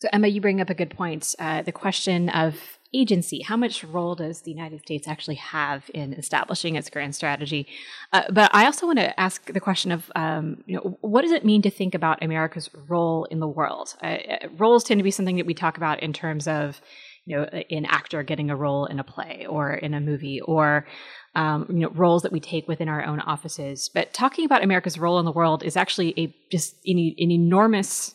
So, 0.00 0.08
Emma, 0.12 0.28
you 0.28 0.40
bring 0.40 0.60
up 0.60 0.70
a 0.70 0.74
good 0.74 0.90
point. 0.90 1.34
Uh, 1.38 1.62
the 1.62 1.72
question 1.72 2.28
of 2.28 2.78
agency. 2.94 3.42
How 3.42 3.56
much 3.56 3.84
role 3.84 4.14
does 4.14 4.42
the 4.42 4.50
United 4.50 4.80
States 4.80 5.06
actually 5.06 5.34
have 5.36 5.90
in 5.92 6.14
establishing 6.14 6.76
its 6.76 6.88
grand 6.88 7.14
strategy? 7.14 7.66
Uh, 8.12 8.22
but 8.30 8.50
I 8.54 8.64
also 8.64 8.86
want 8.86 8.98
to 8.98 9.18
ask 9.20 9.52
the 9.52 9.60
question 9.60 9.92
of, 9.92 10.10
um, 10.16 10.62
you 10.66 10.76
know, 10.76 10.96
what 11.00 11.22
does 11.22 11.32
it 11.32 11.44
mean 11.44 11.62
to 11.62 11.70
think 11.70 11.94
about 11.94 12.22
America's 12.22 12.70
role 12.88 13.24
in 13.24 13.40
the 13.40 13.48
world? 13.48 13.94
Uh, 14.02 14.06
uh 14.06 14.48
roles 14.56 14.84
tend 14.84 14.98
to 14.98 15.04
be 15.04 15.10
something 15.10 15.36
that 15.36 15.46
we 15.46 15.54
talk 15.54 15.76
about 15.76 16.02
in 16.02 16.12
terms 16.12 16.48
of, 16.48 16.80
you 17.28 17.36
know, 17.36 17.44
an 17.44 17.84
actor 17.84 18.22
getting 18.22 18.48
a 18.48 18.56
role 18.56 18.86
in 18.86 18.98
a 18.98 19.04
play 19.04 19.46
or 19.46 19.74
in 19.74 19.92
a 19.92 20.00
movie, 20.00 20.40
or 20.40 20.86
um, 21.34 21.66
you 21.68 21.80
know, 21.80 21.90
roles 21.90 22.22
that 22.22 22.32
we 22.32 22.40
take 22.40 22.66
within 22.66 22.88
our 22.88 23.04
own 23.04 23.20
offices. 23.20 23.90
But 23.92 24.14
talking 24.14 24.46
about 24.46 24.64
America's 24.64 24.98
role 24.98 25.18
in 25.18 25.26
the 25.26 25.32
world 25.32 25.62
is 25.62 25.76
actually 25.76 26.14
a 26.18 26.34
just 26.50 26.76
an, 26.86 26.96
an 26.96 27.30
enormous, 27.30 28.14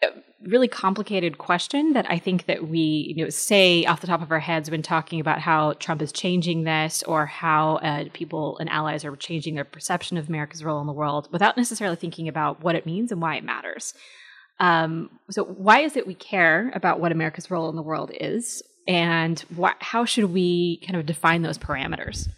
uh, 0.00 0.10
really 0.46 0.68
complicated 0.68 1.38
question 1.38 1.94
that 1.94 2.08
I 2.08 2.20
think 2.20 2.46
that 2.46 2.68
we, 2.68 3.12
you 3.16 3.24
know, 3.24 3.30
say 3.30 3.84
off 3.84 4.00
the 4.00 4.06
top 4.06 4.22
of 4.22 4.30
our 4.30 4.38
heads 4.38 4.70
when 4.70 4.82
talking 4.82 5.18
about 5.18 5.40
how 5.40 5.72
Trump 5.72 6.00
is 6.00 6.12
changing 6.12 6.62
this 6.62 7.02
or 7.02 7.26
how 7.26 7.76
uh, 7.76 8.04
people 8.12 8.58
and 8.58 8.70
allies 8.70 9.04
are 9.04 9.16
changing 9.16 9.56
their 9.56 9.64
perception 9.64 10.18
of 10.18 10.28
America's 10.28 10.62
role 10.62 10.80
in 10.80 10.86
the 10.86 10.92
world 10.92 11.28
without 11.32 11.56
necessarily 11.56 11.96
thinking 11.96 12.28
about 12.28 12.62
what 12.62 12.76
it 12.76 12.86
means 12.86 13.10
and 13.10 13.20
why 13.20 13.34
it 13.34 13.42
matters. 13.42 13.92
Um, 14.60 15.10
so, 15.30 15.44
why 15.44 15.80
is 15.80 15.96
it 15.96 16.06
we 16.06 16.14
care 16.14 16.70
about 16.74 17.00
what 17.00 17.12
America's 17.12 17.50
role 17.50 17.68
in 17.68 17.76
the 17.76 17.82
world 17.82 18.10
is? 18.14 18.62
and 18.86 19.44
wh- 19.58 19.72
how 19.80 20.04
should 20.04 20.32
we 20.32 20.80
kind 20.86 20.96
of 20.96 21.06
define 21.06 21.42
those 21.42 21.58
parameters? 21.58 22.28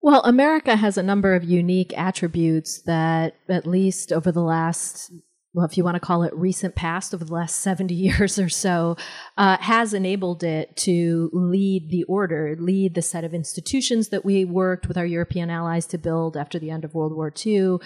Well, 0.00 0.22
America 0.22 0.76
has 0.76 0.98
a 0.98 1.02
number 1.02 1.34
of 1.34 1.44
unique 1.44 1.96
attributes 1.96 2.82
that, 2.82 3.36
at 3.48 3.66
least 3.66 4.12
over 4.12 4.32
the 4.32 4.42
last 4.42 5.12
well, 5.54 5.66
if 5.66 5.76
you 5.76 5.84
want 5.84 5.96
to 5.96 6.00
call 6.00 6.22
it 6.22 6.34
recent 6.34 6.74
past 6.74 7.12
over 7.12 7.24
the 7.24 7.32
last 7.32 7.56
70 7.56 7.94
years 7.94 8.38
or 8.38 8.48
so, 8.48 8.96
uh, 9.36 9.58
has 9.58 9.92
enabled 9.92 10.42
it 10.42 10.74
to 10.76 11.30
lead 11.32 11.90
the 11.90 12.04
order, 12.04 12.56
lead 12.58 12.94
the 12.94 13.02
set 13.02 13.24
of 13.24 13.34
institutions 13.34 14.08
that 14.08 14.24
we 14.24 14.44
worked 14.44 14.88
with 14.88 14.96
our 14.96 15.04
European 15.04 15.50
allies 15.50 15.86
to 15.86 15.98
build 15.98 16.36
after 16.36 16.58
the 16.58 16.70
end 16.70 16.84
of 16.84 16.94
World 16.94 17.14
War 17.14 17.32
II, 17.44 17.76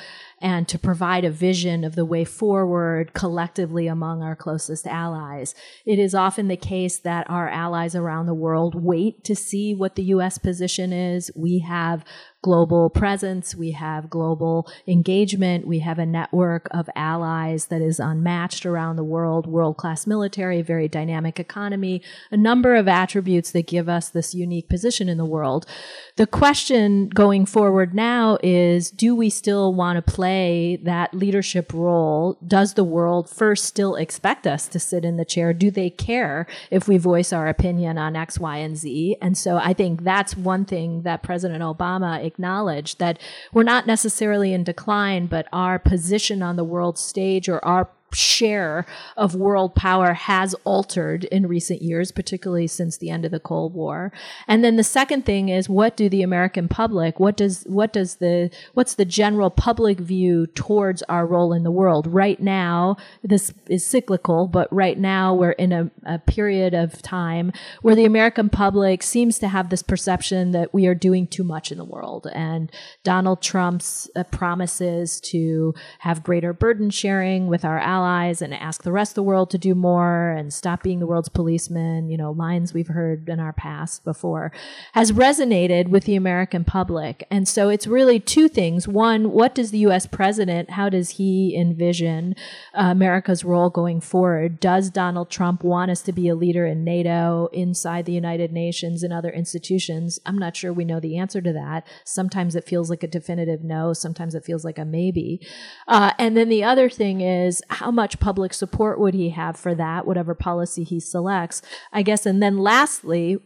and 0.40 0.68
to 0.68 0.78
provide 0.78 1.24
a 1.24 1.30
vision 1.30 1.82
of 1.82 1.96
the 1.96 2.04
way 2.04 2.24
forward 2.24 3.12
collectively 3.14 3.88
among 3.88 4.22
our 4.22 4.36
closest 4.36 4.86
allies. 4.86 5.54
It 5.84 5.98
is 5.98 6.14
often 6.14 6.48
the 6.48 6.56
case 6.56 6.98
that 6.98 7.28
our 7.28 7.48
allies 7.48 7.96
around 7.96 8.26
the 8.26 8.34
world 8.34 8.74
wait 8.76 9.24
to 9.24 9.34
see 9.34 9.74
what 9.74 9.96
the 9.96 10.04
U.S. 10.04 10.38
position 10.38 10.92
is. 10.92 11.30
We 11.34 11.60
have 11.60 12.04
global 12.46 12.88
presence, 12.88 13.56
we 13.56 13.72
have 13.72 14.08
global 14.08 14.70
engagement, 14.86 15.66
we 15.66 15.80
have 15.80 15.98
a 15.98 16.06
network 16.06 16.68
of 16.70 16.88
allies 16.94 17.66
that 17.66 17.82
is 17.82 17.98
unmatched 17.98 18.64
around 18.64 18.94
the 18.94 19.02
world, 19.02 19.48
world 19.48 19.76
class 19.76 20.06
military, 20.06 20.62
very 20.62 20.86
dynamic 20.86 21.40
economy, 21.40 22.00
a 22.30 22.36
number 22.36 22.76
of 22.76 22.86
attributes 22.86 23.50
that 23.50 23.66
give 23.66 23.88
us 23.88 24.08
this 24.10 24.32
unique 24.32 24.68
position 24.68 25.08
in 25.08 25.18
the 25.18 25.24
world. 25.24 25.66
The 26.14 26.26
question 26.28 27.08
going 27.08 27.46
forward 27.46 27.92
now 27.92 28.38
is 28.44 28.92
do 28.92 29.16
we 29.16 29.28
still 29.28 29.74
want 29.74 29.96
to 29.96 30.12
play 30.12 30.78
that 30.84 31.12
leadership 31.12 31.72
role? 31.74 32.38
Does 32.46 32.74
the 32.74 32.84
world 32.84 33.28
first 33.28 33.64
still 33.64 33.96
expect 33.96 34.46
us 34.46 34.68
to 34.68 34.78
sit 34.78 35.04
in 35.04 35.16
the 35.16 35.24
chair? 35.24 35.52
Do 35.52 35.72
they 35.72 35.90
care 35.90 36.46
if 36.70 36.86
we 36.86 36.96
voice 36.96 37.32
our 37.32 37.48
opinion 37.48 37.98
on 37.98 38.14
X, 38.14 38.38
Y, 38.38 38.58
and 38.58 38.76
Z? 38.76 39.16
And 39.20 39.36
so 39.36 39.56
I 39.56 39.72
think 39.72 40.04
that's 40.04 40.36
one 40.36 40.64
thing 40.64 41.02
that 41.02 41.24
President 41.24 41.64
Obama 41.64 42.24
acknowledge 42.36 42.98
that 42.98 43.18
we're 43.52 43.62
not 43.62 43.86
necessarily 43.86 44.52
in 44.52 44.62
decline, 44.62 45.26
but 45.26 45.48
our 45.52 45.78
position 45.78 46.42
on 46.42 46.56
the 46.56 46.64
world 46.64 46.98
stage 46.98 47.48
or 47.48 47.64
our 47.64 47.88
share 48.12 48.86
of 49.16 49.34
world 49.34 49.74
power 49.74 50.14
has 50.14 50.54
altered 50.64 51.24
in 51.24 51.46
recent 51.46 51.82
years, 51.82 52.12
particularly 52.12 52.66
since 52.66 52.96
the 52.96 53.10
end 53.10 53.24
of 53.24 53.30
the 53.30 53.40
Cold 53.40 53.74
War. 53.74 54.12
And 54.48 54.64
then 54.64 54.76
the 54.76 54.84
second 54.84 55.24
thing 55.26 55.48
is 55.48 55.68
what 55.68 55.96
do 55.96 56.08
the 56.08 56.22
American 56.22 56.68
public, 56.68 57.20
what 57.20 57.36
does, 57.36 57.64
what 57.64 57.92
does 57.92 58.16
the, 58.16 58.50
what's 58.74 58.94
the 58.94 59.04
general 59.04 59.50
public 59.50 59.98
view 59.98 60.46
towards 60.46 61.02
our 61.04 61.26
role 61.26 61.52
in 61.52 61.62
the 61.62 61.70
world? 61.70 62.06
Right 62.06 62.40
now, 62.40 62.96
this 63.22 63.52
is 63.68 63.84
cyclical, 63.84 64.46
but 64.46 64.72
right 64.72 64.98
now 64.98 65.34
we're 65.34 65.50
in 65.50 65.72
a, 65.72 65.90
a 66.04 66.18
period 66.18 66.74
of 66.74 67.02
time 67.02 67.52
where 67.82 67.94
the 67.94 68.04
American 68.04 68.48
public 68.48 69.02
seems 69.02 69.38
to 69.40 69.48
have 69.48 69.68
this 69.68 69.82
perception 69.82 70.52
that 70.52 70.72
we 70.72 70.86
are 70.86 70.94
doing 70.94 71.26
too 71.26 71.44
much 71.44 71.70
in 71.70 71.78
the 71.78 71.84
world. 71.84 72.26
And 72.34 72.70
Donald 73.04 73.42
Trump's 73.42 74.08
uh, 74.16 74.24
promises 74.24 75.20
to 75.22 75.74
have 76.00 76.22
greater 76.22 76.52
burden 76.52 76.90
sharing 76.90 77.48
with 77.48 77.64
our 77.64 77.78
allies 77.78 77.95
allies 77.96 78.42
and 78.42 78.52
ask 78.52 78.82
the 78.82 78.92
rest 78.92 79.12
of 79.12 79.16
the 79.16 79.22
world 79.22 79.50
to 79.50 79.58
do 79.58 79.74
more 79.74 80.30
and 80.30 80.52
stop 80.52 80.82
being 80.82 81.00
the 81.00 81.06
world's 81.06 81.28
policeman, 81.28 82.10
you 82.10 82.16
know, 82.16 82.30
lines 82.30 82.74
we've 82.74 82.88
heard 82.88 83.28
in 83.28 83.40
our 83.40 83.52
past 83.52 84.04
before, 84.04 84.52
has 84.92 85.12
resonated 85.12 85.88
with 85.88 86.04
the 86.04 86.14
American 86.14 86.64
public. 86.64 87.26
And 87.30 87.48
so 87.48 87.68
it's 87.68 87.86
really 87.86 88.20
two 88.20 88.48
things. 88.48 88.86
One, 88.86 89.30
what 89.32 89.54
does 89.54 89.70
the 89.70 89.78
US 89.88 90.06
president, 90.06 90.70
how 90.70 90.88
does 90.88 91.10
he 91.10 91.56
envision 91.56 92.34
uh, 92.74 92.88
America's 92.90 93.44
role 93.44 93.70
going 93.70 94.00
forward? 94.00 94.60
Does 94.60 94.90
Donald 94.90 95.30
Trump 95.30 95.64
want 95.64 95.90
us 95.90 96.02
to 96.02 96.12
be 96.12 96.28
a 96.28 96.34
leader 96.34 96.66
in 96.66 96.84
NATO, 96.84 97.48
inside 97.52 98.04
the 98.04 98.12
United 98.12 98.52
Nations, 98.52 99.02
and 99.02 99.12
other 99.12 99.30
institutions? 99.30 100.20
I'm 100.26 100.38
not 100.38 100.56
sure 100.56 100.72
we 100.72 100.84
know 100.84 101.00
the 101.00 101.16
answer 101.16 101.40
to 101.40 101.52
that. 101.52 101.86
Sometimes 102.04 102.54
it 102.54 102.64
feels 102.64 102.90
like 102.90 103.02
a 103.02 103.08
definitive 103.08 103.64
no, 103.64 103.92
sometimes 103.92 104.34
it 104.34 104.44
feels 104.44 104.64
like 104.64 104.78
a 104.78 104.84
maybe. 104.84 105.40
Uh, 105.88 106.12
and 106.18 106.36
then 106.36 106.48
the 106.48 106.62
other 106.62 106.90
thing 106.90 107.20
is 107.20 107.62
how 107.68 107.85
much 107.90 108.20
public 108.20 108.52
support 108.54 108.98
would 108.98 109.14
he 109.14 109.30
have 109.30 109.56
for 109.56 109.74
that, 109.74 110.06
whatever 110.06 110.34
policy 110.34 110.84
he 110.84 111.00
selects, 111.00 111.62
I 111.92 112.02
guess. 112.02 112.26
And 112.26 112.42
then 112.42 112.58
lastly, 112.58 113.38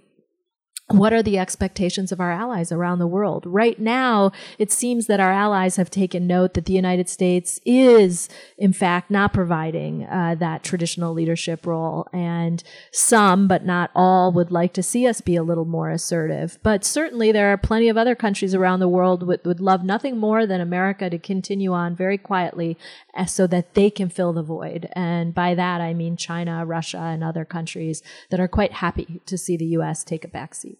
what 0.92 1.12
are 1.12 1.22
the 1.22 1.38
expectations 1.38 2.10
of 2.10 2.20
our 2.20 2.32
allies 2.32 2.72
around 2.72 2.98
the 2.98 3.06
world? 3.06 3.44
Right 3.46 3.78
now, 3.78 4.32
it 4.58 4.72
seems 4.72 5.06
that 5.06 5.20
our 5.20 5.32
allies 5.32 5.76
have 5.76 5.90
taken 5.90 6.26
note 6.26 6.54
that 6.54 6.64
the 6.64 6.72
United 6.72 7.08
States 7.08 7.60
is, 7.64 8.28
in 8.58 8.72
fact, 8.72 9.10
not 9.10 9.32
providing 9.32 10.04
uh, 10.04 10.34
that 10.38 10.64
traditional 10.64 11.12
leadership 11.12 11.66
role. 11.66 12.08
And 12.12 12.62
some, 12.92 13.46
but 13.46 13.64
not 13.64 13.90
all, 13.94 14.32
would 14.32 14.50
like 14.50 14.72
to 14.74 14.82
see 14.82 15.06
us 15.06 15.20
be 15.20 15.36
a 15.36 15.42
little 15.42 15.64
more 15.64 15.90
assertive. 15.90 16.58
But 16.62 16.84
certainly, 16.84 17.32
there 17.32 17.52
are 17.52 17.58
plenty 17.58 17.88
of 17.88 17.96
other 17.96 18.14
countries 18.14 18.54
around 18.54 18.80
the 18.80 18.88
world 18.88 19.26
would, 19.26 19.44
would 19.44 19.60
love 19.60 19.84
nothing 19.84 20.18
more 20.18 20.46
than 20.46 20.60
America 20.60 21.08
to 21.08 21.18
continue 21.18 21.72
on 21.72 21.94
very 21.94 22.18
quietly 22.18 22.76
uh, 23.14 23.26
so 23.26 23.46
that 23.46 23.74
they 23.74 23.90
can 23.90 24.08
fill 24.08 24.32
the 24.32 24.42
void. 24.42 24.88
And 24.92 25.34
by 25.34 25.54
that, 25.54 25.80
I 25.80 25.94
mean 25.94 26.16
China, 26.16 26.64
Russia, 26.66 26.98
and 26.98 27.22
other 27.22 27.44
countries 27.44 28.02
that 28.30 28.40
are 28.40 28.48
quite 28.48 28.72
happy 28.72 29.20
to 29.26 29.38
see 29.38 29.56
the 29.56 29.66
U.S. 29.66 30.04
take 30.04 30.24
a 30.24 30.28
backseat. 30.28 30.79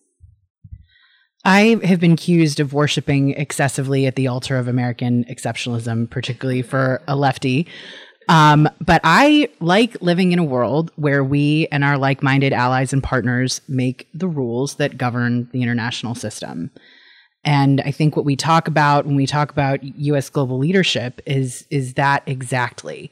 I 1.44 1.78
have 1.84 2.00
been 2.00 2.12
accused 2.12 2.60
of 2.60 2.72
worshiping 2.72 3.30
excessively 3.30 4.06
at 4.06 4.14
the 4.14 4.26
altar 4.26 4.58
of 4.58 4.68
American 4.68 5.24
exceptionalism, 5.24 6.10
particularly 6.10 6.62
for 6.62 7.02
a 7.08 7.16
lefty. 7.16 7.66
Um, 8.28 8.68
but 8.80 9.00
I 9.02 9.48
like 9.58 10.00
living 10.02 10.32
in 10.32 10.38
a 10.38 10.44
world 10.44 10.92
where 10.96 11.24
we 11.24 11.66
and 11.72 11.82
our 11.82 11.98
like 11.98 12.22
minded 12.22 12.52
allies 12.52 12.92
and 12.92 13.02
partners 13.02 13.60
make 13.68 14.06
the 14.14 14.28
rules 14.28 14.74
that 14.74 14.98
govern 14.98 15.48
the 15.52 15.62
international 15.62 16.14
system. 16.14 16.70
And 17.42 17.80
I 17.80 17.90
think 17.90 18.16
what 18.16 18.26
we 18.26 18.36
talk 18.36 18.68
about 18.68 19.06
when 19.06 19.16
we 19.16 19.26
talk 19.26 19.50
about 19.50 19.82
US 19.82 20.28
global 20.28 20.58
leadership 20.58 21.20
is, 21.26 21.66
is 21.70 21.94
that 21.94 22.22
exactly. 22.26 23.10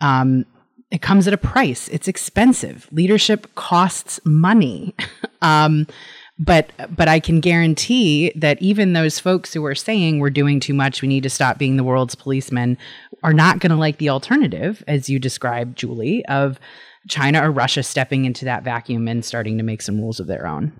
Um, 0.00 0.46
it 0.90 1.02
comes 1.02 1.28
at 1.28 1.34
a 1.34 1.38
price, 1.38 1.86
it's 1.88 2.08
expensive. 2.08 2.88
Leadership 2.90 3.54
costs 3.54 4.18
money. 4.24 4.94
um, 5.42 5.86
but 6.38 6.70
but 6.94 7.08
I 7.08 7.20
can 7.20 7.40
guarantee 7.40 8.32
that 8.36 8.60
even 8.62 8.92
those 8.92 9.18
folks 9.18 9.52
who 9.52 9.64
are 9.64 9.74
saying 9.74 10.18
we're 10.18 10.30
doing 10.30 10.60
too 10.60 10.74
much, 10.74 11.02
we 11.02 11.08
need 11.08 11.24
to 11.24 11.30
stop 11.30 11.58
being 11.58 11.76
the 11.76 11.84
world's 11.84 12.14
policemen, 12.14 12.78
are 13.22 13.32
not 13.32 13.58
going 13.58 13.70
to 13.70 13.76
like 13.76 13.98
the 13.98 14.08
alternative, 14.08 14.84
as 14.86 15.08
you 15.08 15.18
described, 15.18 15.76
Julie, 15.76 16.24
of 16.26 16.60
China 17.08 17.46
or 17.46 17.50
Russia 17.50 17.82
stepping 17.82 18.24
into 18.24 18.44
that 18.44 18.62
vacuum 18.62 19.08
and 19.08 19.24
starting 19.24 19.58
to 19.58 19.64
make 19.64 19.82
some 19.82 19.98
rules 19.98 20.20
of 20.20 20.26
their 20.26 20.46
own. 20.46 20.72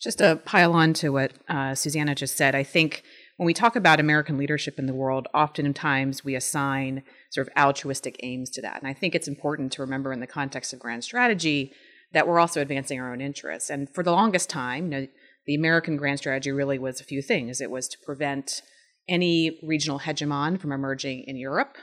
Just 0.00 0.18
to 0.18 0.40
pile 0.44 0.72
on 0.72 0.92
to 0.94 1.10
what 1.10 1.32
uh, 1.48 1.74
Susanna 1.74 2.14
just 2.14 2.36
said, 2.36 2.54
I 2.54 2.62
think 2.62 3.02
when 3.36 3.46
we 3.46 3.54
talk 3.54 3.74
about 3.74 4.00
American 4.00 4.38
leadership 4.38 4.78
in 4.78 4.86
the 4.86 4.94
world, 4.94 5.26
oftentimes 5.34 6.24
we 6.24 6.34
assign 6.34 7.02
sort 7.30 7.48
of 7.48 7.52
altruistic 7.56 8.20
aims 8.22 8.50
to 8.50 8.62
that. 8.62 8.80
And 8.80 8.88
I 8.88 8.92
think 8.92 9.14
it's 9.14 9.28
important 9.28 9.72
to 9.72 9.82
remember 9.82 10.12
in 10.12 10.20
the 10.20 10.26
context 10.26 10.72
of 10.72 10.78
grand 10.78 11.04
strategy 11.04 11.72
that 12.14 12.26
we're 12.26 12.40
also 12.40 12.60
advancing 12.60 13.00
our 13.00 13.12
own 13.12 13.20
interests. 13.20 13.70
And 13.70 13.92
for 13.92 14.02
the 14.02 14.12
longest 14.12 14.48
time, 14.48 14.84
you 14.84 14.90
know, 15.00 15.06
the 15.46 15.54
American 15.54 15.96
grand 15.96 16.18
strategy 16.18 16.50
really 16.50 16.78
was 16.78 17.00
a 17.00 17.04
few 17.04 17.20
things. 17.20 17.60
It 17.60 17.70
was 17.70 17.88
to 17.88 17.98
prevent 17.98 18.62
any 19.08 19.58
regional 19.62 20.00
hegemon 20.00 20.58
from 20.58 20.72
emerging 20.72 21.24
in 21.24 21.36
Europe, 21.36 21.76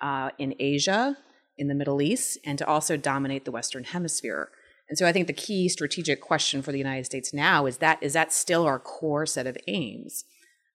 uh, 0.00 0.30
in 0.38 0.54
Asia, 0.58 1.16
in 1.56 1.68
the 1.68 1.74
Middle 1.74 2.02
East, 2.02 2.38
and 2.44 2.58
to 2.58 2.66
also 2.66 2.96
dominate 2.96 3.44
the 3.44 3.52
Western 3.52 3.84
Hemisphere. 3.84 4.50
And 4.88 4.98
so 4.98 5.06
I 5.06 5.12
think 5.12 5.26
the 5.26 5.32
key 5.32 5.68
strategic 5.68 6.20
question 6.20 6.62
for 6.62 6.72
the 6.72 6.78
United 6.78 7.06
States 7.06 7.32
now 7.32 7.66
is 7.66 7.78
that 7.78 8.02
is 8.02 8.12
that 8.12 8.32
still 8.32 8.64
our 8.64 8.78
core 8.78 9.26
set 9.26 9.46
of 9.46 9.56
aims? 9.66 10.24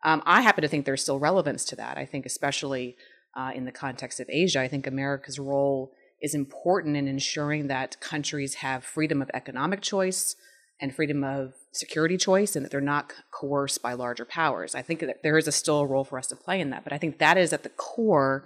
Um, 0.03 0.23
I 0.25 0.41
happen 0.41 0.61
to 0.63 0.67
think 0.67 0.85
there's 0.85 1.03
still 1.03 1.19
relevance 1.19 1.63
to 1.65 1.75
that. 1.75 1.97
I 1.97 2.05
think 2.05 2.25
especially 2.25 2.95
uh, 3.35 3.51
in 3.53 3.65
the 3.65 3.71
context 3.71 4.19
of 4.19 4.29
Asia, 4.29 4.59
I 4.59 4.67
think 4.67 4.87
America's 4.87 5.39
role 5.39 5.91
is 6.21 6.33
important 6.33 6.95
in 6.95 7.07
ensuring 7.07 7.67
that 7.67 7.99
countries 7.99 8.55
have 8.55 8.83
freedom 8.83 9.21
of 9.21 9.31
economic 9.33 9.81
choice 9.81 10.35
and 10.79 10.95
freedom 10.95 11.23
of 11.23 11.53
security 11.71 12.17
choice 12.17 12.55
and 12.55 12.65
that 12.65 12.71
they're 12.71 12.81
not 12.81 13.13
coerced 13.31 13.81
by 13.81 13.93
larger 13.93 14.25
powers. 14.25 14.73
I 14.73 14.81
think 14.81 14.99
that 15.01 15.23
there 15.23 15.37
is 15.37 15.47
a 15.47 15.51
still 15.51 15.79
a 15.79 15.85
role 15.85 16.03
for 16.03 16.17
us 16.17 16.27
to 16.27 16.35
play 16.35 16.59
in 16.59 16.71
that, 16.71 16.83
but 16.83 16.93
I 16.93 16.97
think 16.97 17.19
that 17.19 17.37
is 17.37 17.53
at 17.53 17.63
the 17.63 17.69
core 17.69 18.45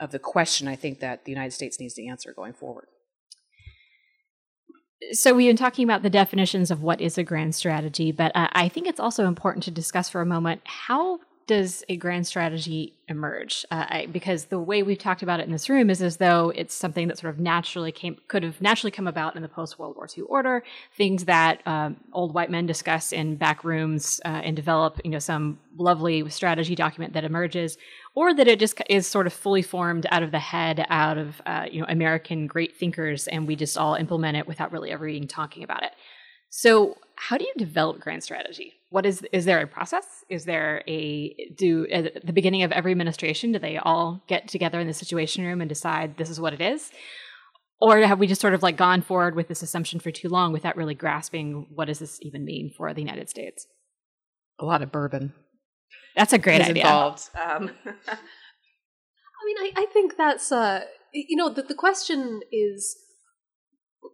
of 0.00 0.10
the 0.10 0.18
question 0.18 0.66
I 0.66 0.76
think 0.76 1.00
that 1.00 1.24
the 1.24 1.32
United 1.32 1.52
States 1.52 1.78
needs 1.78 1.94
to 1.94 2.06
answer 2.06 2.32
going 2.34 2.54
forward. 2.54 2.86
So 5.12 5.34
we've 5.34 5.48
been 5.48 5.56
talking 5.56 5.84
about 5.84 6.02
the 6.02 6.10
definitions 6.10 6.70
of 6.70 6.82
what 6.82 7.00
is 7.00 7.18
a 7.18 7.22
grand 7.22 7.54
strategy, 7.54 8.10
but 8.10 8.34
uh, 8.34 8.48
I 8.52 8.68
think 8.68 8.86
it's 8.86 9.00
also 9.00 9.26
important 9.26 9.62
to 9.64 9.70
discuss 9.70 10.08
for 10.08 10.22
a 10.22 10.26
moment 10.26 10.62
how 10.64 11.20
does 11.46 11.84
a 11.88 11.96
grand 11.96 12.26
strategy 12.26 12.94
emerge? 13.08 13.64
Uh, 13.70 13.84
I, 13.88 14.06
because 14.06 14.46
the 14.46 14.58
way 14.58 14.82
we've 14.82 14.98
talked 14.98 15.22
about 15.22 15.40
it 15.40 15.46
in 15.46 15.52
this 15.52 15.68
room 15.68 15.90
is 15.90 16.00
as 16.00 16.16
though 16.16 16.50
it's 16.54 16.74
something 16.74 17.08
that 17.08 17.18
sort 17.18 17.34
of 17.34 17.40
naturally 17.40 17.92
came, 17.92 18.16
could 18.28 18.42
have 18.42 18.60
naturally 18.60 18.90
come 18.90 19.06
about 19.06 19.36
in 19.36 19.42
the 19.42 19.48
post 19.48 19.78
World 19.78 19.96
War 19.96 20.08
II 20.16 20.24
order. 20.24 20.62
Things 20.96 21.26
that 21.26 21.60
um, 21.66 21.96
old 22.12 22.34
white 22.34 22.50
men 22.50 22.66
discuss 22.66 23.12
in 23.12 23.36
back 23.36 23.64
rooms 23.64 24.20
uh, 24.24 24.28
and 24.28 24.56
develop, 24.56 25.00
you 25.04 25.10
know, 25.10 25.18
some 25.18 25.58
lovely 25.76 26.28
strategy 26.30 26.74
document 26.74 27.12
that 27.12 27.24
emerges, 27.24 27.76
or 28.14 28.32
that 28.32 28.48
it 28.48 28.58
just 28.58 28.80
is 28.88 29.06
sort 29.06 29.26
of 29.26 29.32
fully 29.32 29.62
formed 29.62 30.06
out 30.10 30.22
of 30.22 30.30
the 30.30 30.38
head, 30.38 30.86
out 30.88 31.18
of 31.18 31.42
uh, 31.46 31.66
you 31.70 31.80
know 31.80 31.86
American 31.88 32.46
great 32.46 32.76
thinkers, 32.76 33.26
and 33.28 33.46
we 33.46 33.56
just 33.56 33.76
all 33.76 33.94
implement 33.94 34.36
it 34.36 34.46
without 34.46 34.72
really 34.72 34.90
ever 34.90 35.06
even 35.06 35.28
talking 35.28 35.62
about 35.62 35.82
it. 35.82 35.92
So, 36.56 36.96
how 37.16 37.36
do 37.36 37.44
you 37.44 37.52
develop 37.56 38.00
grand 38.00 38.22
strategy? 38.22 38.74
What 38.94 39.06
is 39.06 39.26
is 39.32 39.44
there 39.44 39.60
a 39.60 39.66
process? 39.66 40.06
Is 40.28 40.44
there 40.44 40.84
a 40.86 41.34
do 41.58 41.84
at 41.88 42.24
the 42.24 42.32
beginning 42.32 42.62
of 42.62 42.70
every 42.70 42.92
administration 42.92 43.50
do 43.50 43.58
they 43.58 43.76
all 43.76 44.22
get 44.28 44.46
together 44.46 44.78
in 44.78 44.86
the 44.86 44.94
situation 44.94 45.44
room 45.44 45.60
and 45.60 45.68
decide 45.68 46.16
this 46.16 46.30
is 46.30 46.40
what 46.40 46.52
it 46.52 46.60
is? 46.60 46.92
Or 47.80 47.98
have 48.02 48.20
we 48.20 48.28
just 48.28 48.40
sort 48.40 48.54
of 48.54 48.62
like 48.62 48.76
gone 48.76 49.02
forward 49.02 49.34
with 49.34 49.48
this 49.48 49.62
assumption 49.62 49.98
for 49.98 50.12
too 50.12 50.28
long 50.28 50.52
without 50.52 50.76
really 50.76 50.94
grasping 50.94 51.66
what 51.74 51.86
does 51.86 51.98
this 51.98 52.20
even 52.22 52.44
mean 52.44 52.70
for 52.76 52.94
the 52.94 53.00
United 53.00 53.28
States? 53.28 53.66
A 54.60 54.64
lot 54.64 54.80
of 54.80 54.92
bourbon. 54.92 55.32
That's 56.14 56.32
a 56.32 56.38
great 56.38 56.60
idea. 56.60 56.84
Involved. 56.84 57.30
Um, 57.34 57.72
I 57.86 59.44
mean, 59.44 59.56
I, 59.58 59.72
I 59.74 59.86
think 59.92 60.16
that's 60.16 60.52
uh, 60.52 60.82
you 61.12 61.34
know, 61.34 61.48
the, 61.52 61.62
the 61.62 61.74
question 61.74 62.42
is 62.52 62.96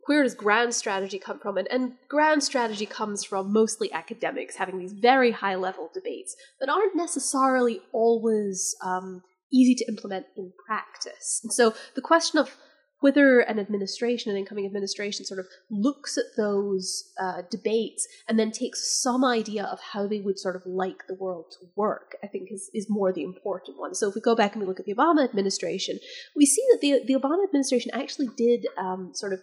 where 0.06 0.22
does 0.22 0.34
grand 0.34 0.74
strategy 0.74 1.18
come 1.18 1.38
from? 1.38 1.56
And, 1.56 1.68
and 1.70 1.92
grand 2.08 2.42
strategy 2.42 2.86
comes 2.86 3.24
from 3.24 3.52
mostly 3.52 3.92
academics 3.92 4.56
having 4.56 4.78
these 4.78 4.92
very 4.92 5.30
high 5.30 5.56
level 5.56 5.90
debates 5.92 6.36
that 6.60 6.68
aren't 6.68 6.96
necessarily 6.96 7.80
always 7.92 8.74
um, 8.82 9.22
easy 9.52 9.74
to 9.76 9.84
implement 9.88 10.26
in 10.36 10.52
practice. 10.66 11.40
And 11.42 11.52
so 11.52 11.74
the 11.94 12.00
question 12.02 12.38
of 12.38 12.56
whether 13.00 13.40
an 13.40 13.58
administration, 13.58 14.30
an 14.30 14.36
incoming 14.36 14.66
administration, 14.66 15.24
sort 15.24 15.40
of 15.40 15.46
looks 15.70 16.18
at 16.18 16.24
those 16.36 17.04
uh, 17.18 17.42
debates 17.50 18.06
and 18.28 18.38
then 18.38 18.50
takes 18.50 19.00
some 19.02 19.24
idea 19.24 19.64
of 19.64 19.80
how 19.92 20.06
they 20.06 20.20
would 20.20 20.38
sort 20.38 20.54
of 20.54 20.62
like 20.66 21.06
the 21.08 21.14
world 21.14 21.46
to 21.52 21.66
work, 21.76 22.16
I 22.22 22.26
think 22.26 22.50
is, 22.52 22.70
is 22.74 22.90
more 22.90 23.10
the 23.12 23.22
important 23.22 23.78
one. 23.78 23.94
So 23.94 24.08
if 24.08 24.14
we 24.14 24.20
go 24.20 24.36
back 24.36 24.52
and 24.52 24.60
we 24.60 24.68
look 24.68 24.80
at 24.80 24.86
the 24.86 24.94
Obama 24.94 25.24
administration, 25.24 25.98
we 26.36 26.44
see 26.44 26.62
that 26.72 26.80
the, 26.82 27.00
the 27.06 27.18
Obama 27.18 27.42
administration 27.44 27.90
actually 27.94 28.28
did 28.36 28.66
um, 28.76 29.12
sort 29.14 29.32
of 29.32 29.40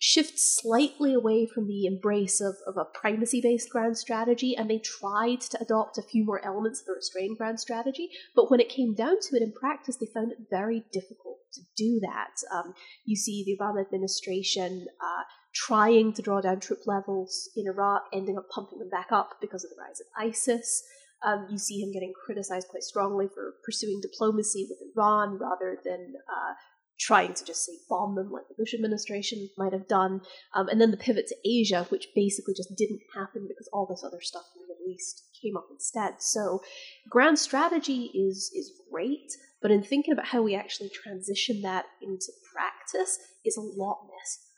shift 0.00 0.38
slightly 0.38 1.12
away 1.12 1.46
from 1.46 1.68
the 1.68 1.84
embrace 1.84 2.40
of, 2.40 2.56
of 2.66 2.76
a 2.78 2.86
primacy 2.98 3.38
based 3.40 3.68
grand 3.68 3.98
strategy 3.98 4.56
and 4.56 4.68
they 4.68 4.78
tried 4.78 5.42
to 5.42 5.60
adopt 5.60 5.98
a 5.98 6.02
few 6.02 6.24
more 6.24 6.44
elements 6.44 6.80
of 6.80 6.86
the 6.86 6.94
restrained 6.94 7.36
grand 7.36 7.60
strategy. 7.60 8.08
But 8.34 8.50
when 8.50 8.60
it 8.60 8.70
came 8.70 8.94
down 8.94 9.20
to 9.20 9.36
it 9.36 9.42
in 9.42 9.52
practice, 9.52 9.96
they 9.96 10.06
found 10.06 10.32
it 10.32 10.38
very 10.50 10.86
difficult 10.90 11.36
to 11.52 11.60
do 11.76 12.00
that. 12.00 12.34
Um, 12.50 12.72
you 13.04 13.14
see 13.14 13.44
the 13.44 13.62
Obama 13.62 13.84
administration 13.84 14.86
uh, 15.02 15.24
trying 15.54 16.14
to 16.14 16.22
draw 16.22 16.40
down 16.40 16.60
troop 16.60 16.86
levels 16.86 17.50
in 17.54 17.66
Iraq, 17.66 18.04
ending 18.14 18.38
up 18.38 18.48
pumping 18.48 18.78
them 18.78 18.88
back 18.88 19.08
up 19.12 19.36
because 19.42 19.64
of 19.64 19.70
the 19.70 19.82
rise 19.82 20.00
of 20.00 20.06
ISIS. 20.16 20.82
Um, 21.22 21.48
you 21.50 21.58
see 21.58 21.82
him 21.82 21.92
getting 21.92 22.14
criticized 22.24 22.68
quite 22.68 22.84
strongly 22.84 23.28
for 23.28 23.52
pursuing 23.66 24.00
diplomacy 24.00 24.66
with 24.70 24.78
Iran 24.96 25.38
rather 25.38 25.76
than 25.84 26.14
uh, 26.26 26.54
trying 27.00 27.32
to 27.32 27.44
just 27.44 27.64
say 27.64 27.72
bomb 27.88 28.14
them 28.14 28.30
like 28.30 28.46
the 28.48 28.54
Bush 28.54 28.74
administration 28.74 29.48
might 29.56 29.72
have 29.72 29.88
done. 29.88 30.20
Um, 30.54 30.68
and 30.68 30.80
then 30.80 30.90
the 30.90 30.96
pivot 30.96 31.26
to 31.28 31.36
Asia, 31.48 31.86
which 31.88 32.08
basically 32.14 32.54
just 32.54 32.76
didn't 32.76 33.00
happen 33.14 33.46
because 33.48 33.68
all 33.72 33.86
this 33.86 34.04
other 34.04 34.20
stuff 34.20 34.44
in 34.54 34.62
the 34.62 34.74
Middle 34.74 34.94
East 34.94 35.24
came 35.42 35.56
up 35.56 35.66
instead. 35.70 36.14
So 36.20 36.60
grand 37.08 37.38
strategy 37.38 38.10
is 38.14 38.52
is 38.54 38.72
great. 38.92 39.32
But 39.62 39.70
in 39.70 39.82
thinking 39.82 40.12
about 40.12 40.26
how 40.26 40.42
we 40.42 40.54
actually 40.54 40.90
transition 40.90 41.62
that 41.62 41.84
into 42.00 42.32
practice 42.54 43.18
is 43.44 43.56
a 43.56 43.60
lot 43.60 44.06
messier. 44.06 44.49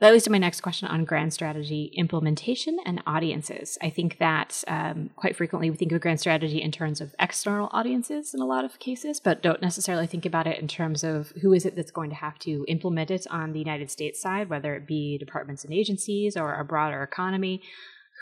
That 0.00 0.12
leads 0.12 0.24
to 0.24 0.30
my 0.30 0.38
next 0.38 0.60
question 0.60 0.88
on 0.88 1.04
grand 1.04 1.32
strategy 1.32 1.92
implementation 1.96 2.78
and 2.84 3.00
audiences. 3.06 3.78
I 3.80 3.90
think 3.90 4.18
that 4.18 4.64
um, 4.66 5.10
quite 5.14 5.36
frequently 5.36 5.70
we 5.70 5.76
think 5.76 5.92
of 5.92 6.00
grand 6.00 6.18
strategy 6.18 6.60
in 6.60 6.72
terms 6.72 7.00
of 7.00 7.14
external 7.20 7.70
audiences 7.72 8.34
in 8.34 8.40
a 8.40 8.44
lot 8.44 8.64
of 8.64 8.80
cases, 8.80 9.20
but 9.20 9.40
don't 9.40 9.62
necessarily 9.62 10.08
think 10.08 10.26
about 10.26 10.48
it 10.48 10.58
in 10.58 10.66
terms 10.66 11.04
of 11.04 11.32
who 11.42 11.52
is 11.52 11.64
it 11.64 11.76
that's 11.76 11.92
going 11.92 12.10
to 12.10 12.16
have 12.16 12.40
to 12.40 12.64
implement 12.66 13.12
it 13.12 13.24
on 13.30 13.52
the 13.52 13.60
United 13.60 13.88
States 13.88 14.20
side, 14.20 14.50
whether 14.50 14.74
it 14.74 14.86
be 14.86 15.16
departments 15.16 15.64
and 15.64 15.72
agencies 15.72 16.36
or 16.36 16.54
a 16.54 16.64
broader 16.64 17.02
economy. 17.02 17.62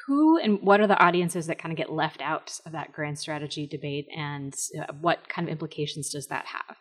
Who 0.07 0.37
and 0.39 0.61
what 0.61 0.81
are 0.81 0.87
the 0.87 1.03
audiences 1.03 1.47
that 1.47 1.59
kind 1.59 1.73
of 1.73 1.79
get 1.79 1.91
left 1.91 2.21
out 2.21 2.59
of 2.67 2.73
that 2.73 2.93
grand 2.93 3.19
strategy 3.19 3.67
debate, 3.67 4.09
and 4.15 4.55
uh, 4.79 4.93
what 5.01 5.29
kind 5.29 5.49
of 5.49 5.53
implications 5.53 6.11
does 6.11 6.27
that 6.27 6.47
have? 6.47 6.77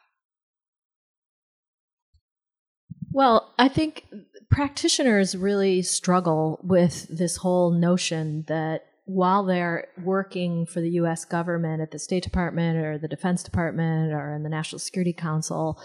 Well, 3.13 3.53
I 3.59 3.67
think 3.67 4.05
practitioners 4.51 5.35
really 5.35 5.81
struggle 5.81 6.59
with 6.61 7.07
this 7.09 7.37
whole 7.37 7.71
notion 7.71 8.43
that 8.47 8.85
while 9.05 9.43
they're 9.43 9.87
working 10.03 10.65
for 10.65 10.81
the 10.81 10.91
US 10.91 11.25
government 11.25 11.81
at 11.81 11.91
the 11.91 11.97
State 11.97 12.23
Department 12.23 12.77
or 12.77 12.97
the 12.97 13.07
Defense 13.07 13.41
Department 13.43 14.13
or 14.13 14.35
in 14.35 14.43
the 14.43 14.49
National 14.49 14.77
Security 14.77 15.13
Council, 15.13 15.81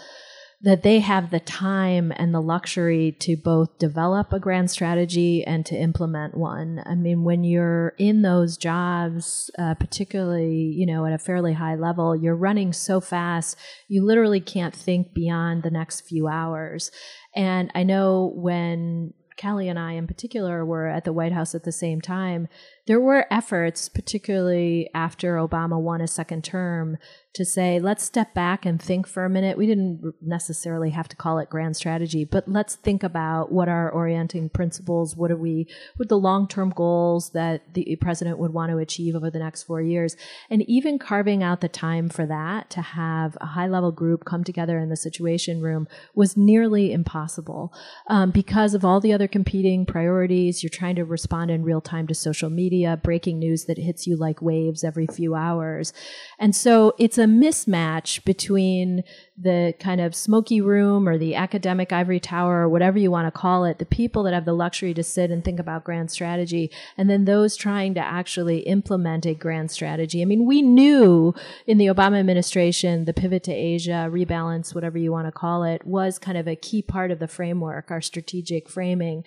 that 0.61 0.81
they 0.81 0.99
have 0.99 1.29
the 1.29 1.39
time 1.39 2.11
and 2.15 2.33
the 2.33 2.41
luxury 2.41 3.15
to 3.19 3.37
both 3.37 3.77
develop 3.77 4.33
a 4.33 4.39
grand 4.39 4.71
strategy 4.71 5.43
and 5.45 5.65
to 5.67 5.75
implement 5.75 6.35
one. 6.35 6.81
I 6.83 6.95
mean, 6.95 7.23
when 7.23 7.43
you're 7.43 7.93
in 7.99 8.23
those 8.23 8.57
jobs, 8.57 9.51
uh, 9.59 9.75
particularly, 9.75 10.73
you 10.75 10.87
know, 10.87 11.05
at 11.05 11.13
a 11.13 11.19
fairly 11.19 11.53
high 11.53 11.75
level, 11.75 12.15
you're 12.15 12.35
running 12.35 12.73
so 12.73 12.99
fast, 12.99 13.55
you 13.87 14.03
literally 14.03 14.41
can't 14.41 14.75
think 14.75 15.13
beyond 15.13 15.61
the 15.61 15.69
next 15.69 16.01
few 16.01 16.27
hours. 16.27 16.89
And 17.35 17.71
I 17.75 17.83
know 17.83 18.33
when 18.35 19.13
Kelly 19.37 19.69
and 19.69 19.77
I, 19.77 19.93
in 19.93 20.07
particular, 20.07 20.65
were 20.65 20.87
at 20.87 21.03
the 21.03 21.13
White 21.13 21.31
House 21.31 21.53
at 21.53 21.63
the 21.63 21.71
same 21.71 22.01
time, 22.01 22.47
there 22.87 22.99
were 22.99 23.31
efforts, 23.31 23.87
particularly 23.87 24.89
after 24.95 25.35
Obama 25.35 25.79
won 25.79 26.01
a 26.01 26.07
second 26.07 26.43
term, 26.43 26.97
to 27.37 27.45
say, 27.45 27.79
let's 27.79 28.03
step 28.03 28.33
back 28.33 28.65
and 28.65 28.81
think 28.81 29.07
for 29.07 29.23
a 29.23 29.29
minute. 29.29 29.57
We 29.57 29.67
didn't 29.67 30.13
necessarily 30.21 30.89
have 30.89 31.07
to 31.09 31.15
call 31.15 31.39
it 31.39 31.49
grand 31.49 31.77
strategy, 31.77 32.25
but 32.25 32.47
let's 32.47 32.75
think 32.75 33.03
about 33.03 33.51
what 33.51 33.69
our 33.69 33.89
orienting 33.91 34.49
principles, 34.49 35.15
what 35.15 35.31
are 35.31 35.37
we, 35.37 35.67
what 35.97 36.09
the 36.09 36.17
long 36.17 36.47
term 36.47 36.71
goals 36.71 37.29
that 37.31 37.73
the 37.73 37.95
president 38.01 38.39
would 38.39 38.53
want 38.53 38.71
to 38.71 38.79
achieve 38.79 39.15
over 39.15 39.29
the 39.29 39.39
next 39.39 39.63
four 39.63 39.81
years. 39.81 40.15
And 40.49 40.67
even 40.67 40.97
carving 40.97 41.43
out 41.43 41.61
the 41.61 41.69
time 41.69 42.09
for 42.09 42.25
that 42.25 42.69
to 42.71 42.81
have 42.81 43.37
a 43.39 43.45
high 43.45 43.67
level 43.67 43.91
group 43.91 44.25
come 44.25 44.43
together 44.43 44.79
in 44.79 44.89
the 44.89 44.97
Situation 44.97 45.61
Room 45.61 45.87
was 46.15 46.35
nearly 46.35 46.91
impossible 46.91 47.71
um, 48.07 48.31
because 48.31 48.73
of 48.73 48.83
all 48.83 48.99
the 48.99 49.13
other 49.13 49.27
competing 49.27 49.85
priorities. 49.85 50.63
You're 50.63 50.69
trying 50.71 50.95
to 50.95 51.05
respond 51.05 51.51
in 51.51 51.63
real 51.63 51.81
time 51.81 52.07
to 52.07 52.15
social 52.15 52.49
media, 52.49 52.97
breaking 52.97 53.37
news 53.37 53.65
that 53.65 53.77
hits 53.77 54.07
you 54.07 54.15
like 54.17 54.41
waves 54.41 54.83
every 54.83 55.05
few 55.05 55.35
hours. 55.35 55.93
And 56.39 56.55
so 56.55 56.95
it's 56.97 57.19
a 57.19 57.26
mismatch 57.27 58.23
between 58.25 59.03
the 59.37 59.73
kind 59.79 60.01
of 60.01 60.15
smoky 60.15 60.59
room 60.61 61.07
or 61.07 61.17
the 61.17 61.35
academic 61.35 61.93
ivory 61.93 62.19
tower 62.19 62.61
or 62.61 62.69
whatever 62.69 62.97
you 62.97 63.11
want 63.11 63.27
to 63.27 63.39
call 63.39 63.65
it, 63.65 63.77
the 63.77 63.85
people 63.85 64.23
that 64.23 64.33
have 64.33 64.45
the 64.45 64.53
luxury 64.53 64.93
to 64.93 65.03
sit 65.03 65.29
and 65.29 65.43
think 65.43 65.59
about 65.59 65.83
grand 65.83 66.09
strategy, 66.09 66.71
and 66.97 67.09
then 67.09 67.25
those 67.25 67.55
trying 67.55 67.93
to 67.93 67.99
actually 67.99 68.59
implement 68.59 69.25
a 69.25 69.33
grand 69.33 69.69
strategy. 69.69 70.21
I 70.21 70.25
mean, 70.25 70.45
we 70.45 70.61
knew 70.61 71.35
in 71.67 71.77
the 71.77 71.87
Obama 71.87 72.19
administration 72.19 73.05
the 73.05 73.13
pivot 73.13 73.43
to 73.43 73.53
Asia, 73.53 74.09
rebalance, 74.09 74.73
whatever 74.73 74.97
you 74.97 75.11
want 75.11 75.27
to 75.27 75.31
call 75.31 75.63
it, 75.63 75.85
was 75.85 76.17
kind 76.17 76.37
of 76.37 76.47
a 76.47 76.55
key 76.55 76.81
part 76.81 77.11
of 77.11 77.19
the 77.19 77.27
framework, 77.27 77.91
our 77.91 78.01
strategic 78.01 78.69
framing. 78.69 79.23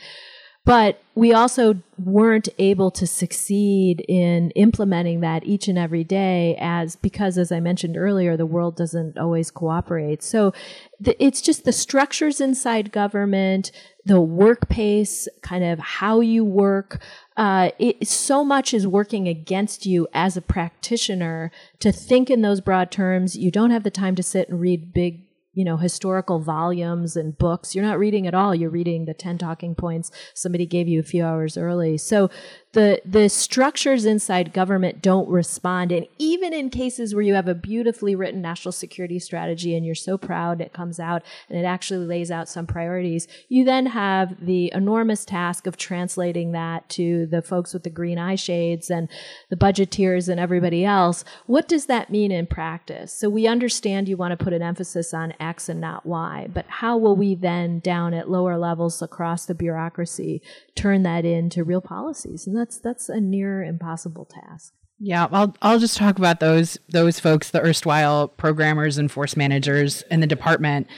But 0.65 1.03
we 1.15 1.33
also 1.33 1.83
weren't 1.99 2.49
able 2.59 2.91
to 2.93 3.07
succeed 3.07 4.05
in 4.09 4.51
implementing 4.53 5.21
that 5.21 5.45
each 5.45 5.69
and 5.69 5.79
every 5.79 6.05
day 6.05 6.57
as 6.61 6.97
because 6.97 7.39
as 7.39 7.51
I 7.51 7.61
mentioned 7.61 7.97
earlier 7.97 8.37
the 8.37 8.47
world 8.47 8.77
doesn't 8.77 9.19
always 9.19 9.51
cooperate. 9.51 10.23
So 10.23 10.53
the, 10.99 11.23
it's 11.23 11.41
just 11.41 11.65
the 11.65 11.73
structures 11.73 12.41
inside 12.41 12.93
government, 12.93 13.73
the 14.05 14.21
work 14.21 14.69
pace, 14.69 15.29
kind 15.43 15.65
of 15.65 15.79
how 15.79 16.21
you 16.21 16.45
work, 16.45 17.01
uh, 17.37 17.71
it, 17.79 18.07
so 18.07 18.45
much 18.45 18.75
is 18.75 18.87
working 18.87 19.29
against 19.29 19.87
you 19.87 20.09
as 20.13 20.37
a 20.37 20.43
practitioner 20.43 21.51
to 21.81 21.91
think 21.91 22.29
in 22.29 22.43
those 22.43 22.61
broad 22.61 22.91
terms. 22.91 23.37
You 23.37 23.51
don't 23.51 23.71
have 23.71 23.83
the 23.83 23.91
time 23.91 24.15
to 24.17 24.23
sit 24.23 24.49
and 24.51 24.61
read 24.61 24.93
big 24.93 25.23
you 25.53 25.65
know 25.65 25.77
historical 25.77 26.41
volumes 26.41 27.17
and 27.17 27.37
books. 27.37 27.75
You're 27.75 27.85
not 27.85 27.99
reading 27.99 28.27
at 28.27 28.35
all. 28.35 28.55
You're 28.55 28.71
reading 28.71 29.05
the 29.05 29.15
10 29.15 29.39
talking 29.39 29.75
points 29.75 30.11
somebody 30.35 30.67
gave 30.67 30.89
you 30.89 31.01
a 31.01 31.05
few 31.05 31.25
hours 31.25 31.57
early. 31.57 31.99
So 31.99 32.31
the 32.73 33.03
the 33.05 33.29
structures 33.29 34.05
inside 34.05 34.53
government 34.53 35.03
don't 35.03 35.29
respond. 35.29 35.91
And 35.91 36.07
even 36.19 36.53
in 36.53 36.71
cases 36.71 37.15
where 37.15 37.23
you 37.23 37.35
have 37.35 37.49
a 37.49 37.55
beautifully 37.55 38.15
written 38.15 38.41
national 38.41 38.73
security 38.73 39.19
strategy 39.19 39.75
and 39.75 39.85
you're 39.85 39.95
so 39.95 40.17
proud 40.17 40.61
it 40.61 40.73
comes 40.73 41.01
out 41.01 41.23
and 41.49 41.59
it 41.59 41.65
actually 41.65 42.07
lays 42.07 42.31
out 42.31 42.49
some 42.49 42.67
priorities 42.67 43.27
you 43.49 43.65
then 43.65 43.87
have 43.87 44.45
the 44.45 44.71
enormous 44.73 45.25
task 45.25 45.67
of 45.67 45.77
translating 45.77 46.53
that 46.53 46.89
to 46.89 47.27
the 47.27 47.43
folks 47.43 47.75
with 47.75 47.83
the 47.83 47.91
green 47.91 48.19
eye 48.19 48.35
shades 48.37 48.91
and 48.91 49.09
the 49.49 49.57
budgeteers 49.57 50.29
and 50.29 50.39
everybody 50.39 50.85
else. 50.85 51.25
What 51.47 51.67
does 51.67 51.87
that 51.87 52.11
mean 52.11 52.31
in 52.31 52.47
practice? 52.47 53.13
So 53.13 53.29
we 53.29 53.47
understand 53.47 54.09
you 54.09 54.17
want 54.17 54.39
to 54.39 54.45
put 54.45 54.53
an 54.53 54.63
emphasis 54.63 55.13
on 55.13 55.35
x 55.41 55.69
and 55.69 55.81
not 55.81 56.07
y 56.07 56.47
but 56.53 56.67
how 56.69 56.97
will 56.97 57.17
we 57.17 57.35
then 57.35 57.81
down 57.81 58.15
at 58.15 58.31
lower 58.31 58.57
levels 58.57 59.03
across 59.03 59.47
the 59.47 59.55
bureaucracy 59.55 60.41
turn 60.77 61.03
that 61.03 61.25
into 61.25 61.65
real 61.65 61.81
policies? 61.81 62.47
And 62.47 62.60
that's 62.61 62.79
that's 62.79 63.09
a 63.09 63.21
near 63.21 63.63
impossible 63.63 64.27
task. 64.27 64.75
Yeah, 64.99 65.29
I'll 65.33 65.57
I'll 65.63 65.79
just 65.79 65.97
talk 65.97 66.19
about 66.19 66.41
those 66.41 66.79
those 66.91 67.19
folks, 67.19 67.51
the 67.51 67.61
erstwhile 67.61 68.29
programmers 68.29 68.99
and 68.99 69.11
force 69.11 69.35
managers 69.35 70.03
in 70.11 70.21
the 70.21 70.27
department, 70.27 70.89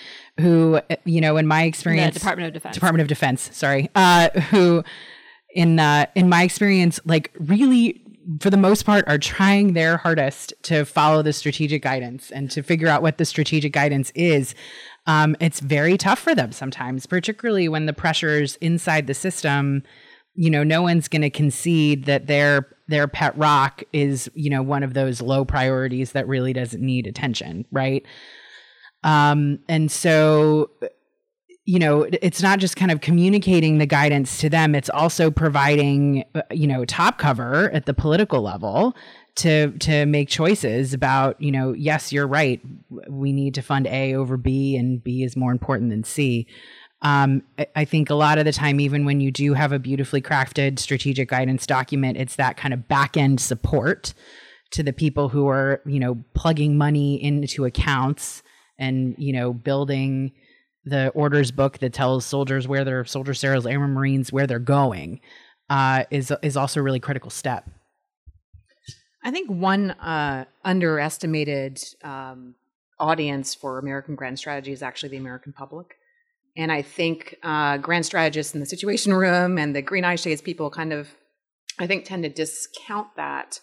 who 0.40 0.80
you 1.04 1.20
know, 1.20 1.36
in 1.36 1.46
my 1.46 1.62
experience, 1.62 2.14
the 2.14 2.20
Department 2.20 2.48
of 2.48 2.54
Defense, 2.54 2.74
Department 2.74 3.02
of 3.02 3.08
Defense, 3.08 3.50
sorry, 3.52 3.88
uh, 3.94 4.30
who 4.50 4.82
in 5.54 5.78
uh, 5.78 6.06
in 6.16 6.28
my 6.28 6.42
experience, 6.42 6.98
like 7.04 7.30
really 7.38 8.02
for 8.40 8.50
the 8.50 8.56
most 8.56 8.84
part 8.84 9.06
are 9.06 9.18
trying 9.18 9.72
their 9.72 9.96
hardest 9.96 10.52
to 10.62 10.84
follow 10.84 11.22
the 11.22 11.32
strategic 11.32 11.82
guidance 11.82 12.30
and 12.32 12.50
to 12.50 12.62
figure 12.62 12.88
out 12.88 13.02
what 13.02 13.18
the 13.18 13.24
strategic 13.24 13.72
guidance 13.72 14.10
is. 14.16 14.54
Um, 15.06 15.36
it's 15.40 15.60
very 15.60 15.96
tough 15.96 16.18
for 16.18 16.34
them 16.34 16.50
sometimes, 16.52 17.06
particularly 17.06 17.68
when 17.68 17.86
the 17.86 17.92
pressures 17.92 18.56
inside 18.56 19.06
the 19.06 19.14
system 19.14 19.82
you 20.34 20.50
know, 20.50 20.62
no 20.62 20.82
one's 20.82 21.08
going 21.08 21.22
to 21.22 21.30
concede 21.30 22.06
that 22.06 22.26
their 22.26 22.68
their 22.88 23.06
pet 23.08 23.36
rock 23.36 23.82
is, 23.92 24.30
you 24.34 24.50
know, 24.50 24.62
one 24.62 24.82
of 24.82 24.94
those 24.94 25.20
low 25.20 25.44
priorities 25.44 26.12
that 26.12 26.26
really 26.26 26.52
doesn't 26.52 26.82
need 26.82 27.06
attention, 27.06 27.64
right? 27.70 28.04
Um, 29.04 29.60
and 29.68 29.90
so, 29.90 30.70
you 31.64 31.78
know, 31.78 32.06
it's 32.22 32.42
not 32.42 32.58
just 32.58 32.76
kind 32.76 32.90
of 32.90 33.00
communicating 33.00 33.78
the 33.78 33.86
guidance 33.86 34.38
to 34.38 34.48
them; 34.48 34.74
it's 34.74 34.90
also 34.90 35.30
providing, 35.30 36.24
you 36.50 36.66
know, 36.66 36.84
top 36.84 37.18
cover 37.18 37.70
at 37.70 37.86
the 37.86 37.94
political 37.94 38.42
level 38.42 38.96
to 39.36 39.72
to 39.78 40.06
make 40.06 40.28
choices 40.28 40.92
about, 40.92 41.40
you 41.40 41.52
know, 41.52 41.72
yes, 41.72 42.12
you're 42.12 42.26
right, 42.26 42.60
we 43.08 43.32
need 43.32 43.54
to 43.54 43.62
fund 43.62 43.86
A 43.86 44.14
over 44.14 44.36
B, 44.36 44.76
and 44.76 45.02
B 45.02 45.22
is 45.22 45.36
more 45.36 45.52
important 45.52 45.90
than 45.90 46.04
C. 46.04 46.46
Um, 47.02 47.42
I 47.74 47.84
think 47.84 48.10
a 48.10 48.14
lot 48.14 48.38
of 48.38 48.44
the 48.44 48.52
time, 48.52 48.78
even 48.78 49.04
when 49.04 49.20
you 49.20 49.32
do 49.32 49.54
have 49.54 49.72
a 49.72 49.78
beautifully 49.78 50.22
crafted 50.22 50.78
strategic 50.78 51.28
guidance 51.28 51.66
document, 51.66 52.16
it's 52.16 52.36
that 52.36 52.56
kind 52.56 52.72
of 52.72 52.86
back 52.86 53.16
end 53.16 53.40
support 53.40 54.14
to 54.70 54.84
the 54.84 54.92
people 54.92 55.28
who 55.28 55.48
are, 55.48 55.82
you 55.84 55.98
know, 55.98 56.22
plugging 56.34 56.78
money 56.78 57.22
into 57.22 57.64
accounts 57.64 58.42
and, 58.78 59.16
you 59.18 59.32
know, 59.32 59.52
building 59.52 60.32
the 60.84 61.08
orders 61.10 61.50
book 61.50 61.78
that 61.78 61.92
tells 61.92 62.24
soldiers 62.24 62.68
where 62.68 62.84
their 62.84 63.04
soldier 63.04 63.34
sailors, 63.34 63.66
airmen, 63.66 63.90
marines, 63.90 64.32
where 64.32 64.46
they're 64.46 64.58
going, 64.58 65.20
uh, 65.70 66.04
is 66.10 66.32
is 66.42 66.56
also 66.56 66.80
a 66.80 66.82
really 66.82 67.00
critical 67.00 67.30
step. 67.30 67.68
I 69.24 69.30
think 69.30 69.50
one 69.50 69.92
uh, 69.92 70.46
underestimated 70.64 71.82
um, 72.02 72.54
audience 72.98 73.54
for 73.54 73.78
American 73.78 74.16
grand 74.16 74.38
strategy 74.38 74.72
is 74.72 74.82
actually 74.82 75.10
the 75.10 75.18
American 75.18 75.52
public. 75.52 75.96
And 76.56 76.70
I 76.70 76.82
think 76.82 77.36
uh, 77.42 77.78
grand 77.78 78.04
strategists 78.04 78.54
in 78.54 78.60
the 78.60 78.66
Situation 78.66 79.14
Room 79.14 79.58
and 79.58 79.74
the 79.74 79.82
Green 79.82 80.04
Eye 80.04 80.16
Shades 80.16 80.42
people 80.42 80.70
kind 80.70 80.92
of, 80.92 81.08
I 81.78 81.86
think, 81.86 82.04
tend 82.04 82.24
to 82.24 82.28
discount 82.28 83.08
that. 83.16 83.60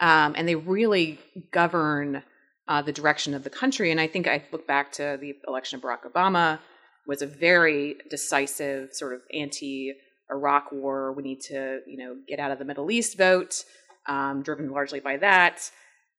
Um, 0.00 0.34
and 0.36 0.48
they 0.48 0.56
really 0.56 1.20
govern 1.52 2.24
uh, 2.66 2.82
the 2.82 2.92
direction 2.92 3.34
of 3.34 3.44
the 3.44 3.50
country. 3.50 3.90
And 3.92 4.00
I 4.00 4.08
think 4.08 4.26
I 4.26 4.42
look 4.50 4.66
back 4.66 4.90
to 4.92 5.16
the 5.20 5.34
election 5.46 5.76
of 5.76 5.82
Barack 5.82 6.10
Obama 6.12 6.58
was 7.06 7.22
a 7.22 7.26
very 7.26 7.96
decisive 8.10 8.90
sort 8.92 9.12
of 9.12 9.20
anti-Iraq 9.32 10.72
war. 10.72 11.12
We 11.12 11.22
need 11.22 11.40
to, 11.42 11.80
you 11.86 11.98
know, 11.98 12.16
get 12.28 12.40
out 12.40 12.50
of 12.50 12.58
the 12.58 12.64
Middle 12.64 12.90
East 12.90 13.16
vote, 13.18 13.64
um, 14.08 14.42
driven 14.42 14.70
largely 14.70 15.00
by 15.00 15.16
that. 15.18 15.70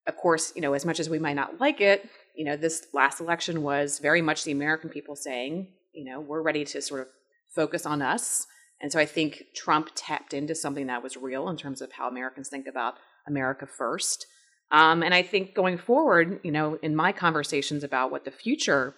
of 0.08 0.18
course, 0.18 0.52
you 0.56 0.62
know, 0.62 0.74
as 0.74 0.86
much 0.86 1.00
as 1.00 1.10
we 1.10 1.20
might 1.20 1.36
not 1.36 1.60
like 1.60 1.80
it, 1.80 2.10
you 2.36 2.46
know, 2.46 2.58
this 2.58 2.88
last 2.94 3.20
election 3.20 3.62
was 3.62 4.00
very 4.00 4.22
much 4.22 4.44
the 4.44 4.52
American 4.52 4.90
people 4.90 5.16
saying, 5.16 5.68
you 5.94 6.06
know, 6.06 6.20
we're 6.20 6.42
ready 6.42 6.66
to 6.66 6.82
sort 6.82 7.02
of 7.02 7.08
focus 7.54 7.86
on 7.86 8.02
us. 8.02 8.48
And 8.82 8.92
so 8.92 9.00
I 9.00 9.06
think 9.06 9.44
Trump 9.56 9.90
tapped 9.96 10.34
into 10.34 10.56
something 10.56 10.88
that 10.88 11.04
was 11.04 11.16
real 11.16 11.48
in 11.50 11.58
terms 11.58 11.82
of 11.82 11.92
how 11.94 12.08
Americans 12.08 12.50
think 12.50 12.68
about 12.68 12.96
America 13.28 13.66
first. 13.66 14.26
Um, 14.72 15.04
and 15.04 15.14
I 15.14 15.22
think 15.22 15.54
going 15.54 15.78
forward, 15.78 16.40
you 16.44 16.52
know, 16.52 16.78
in 16.82 16.96
my 16.96 17.12
conversations 17.12 17.84
about 17.84 18.12
what 18.12 18.26
the 18.26 18.32
future 18.32 18.96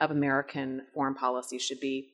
of 0.00 0.10
American 0.10 0.82
foreign 0.94 1.14
policy 1.14 1.58
should 1.58 1.80
be, 1.80 2.08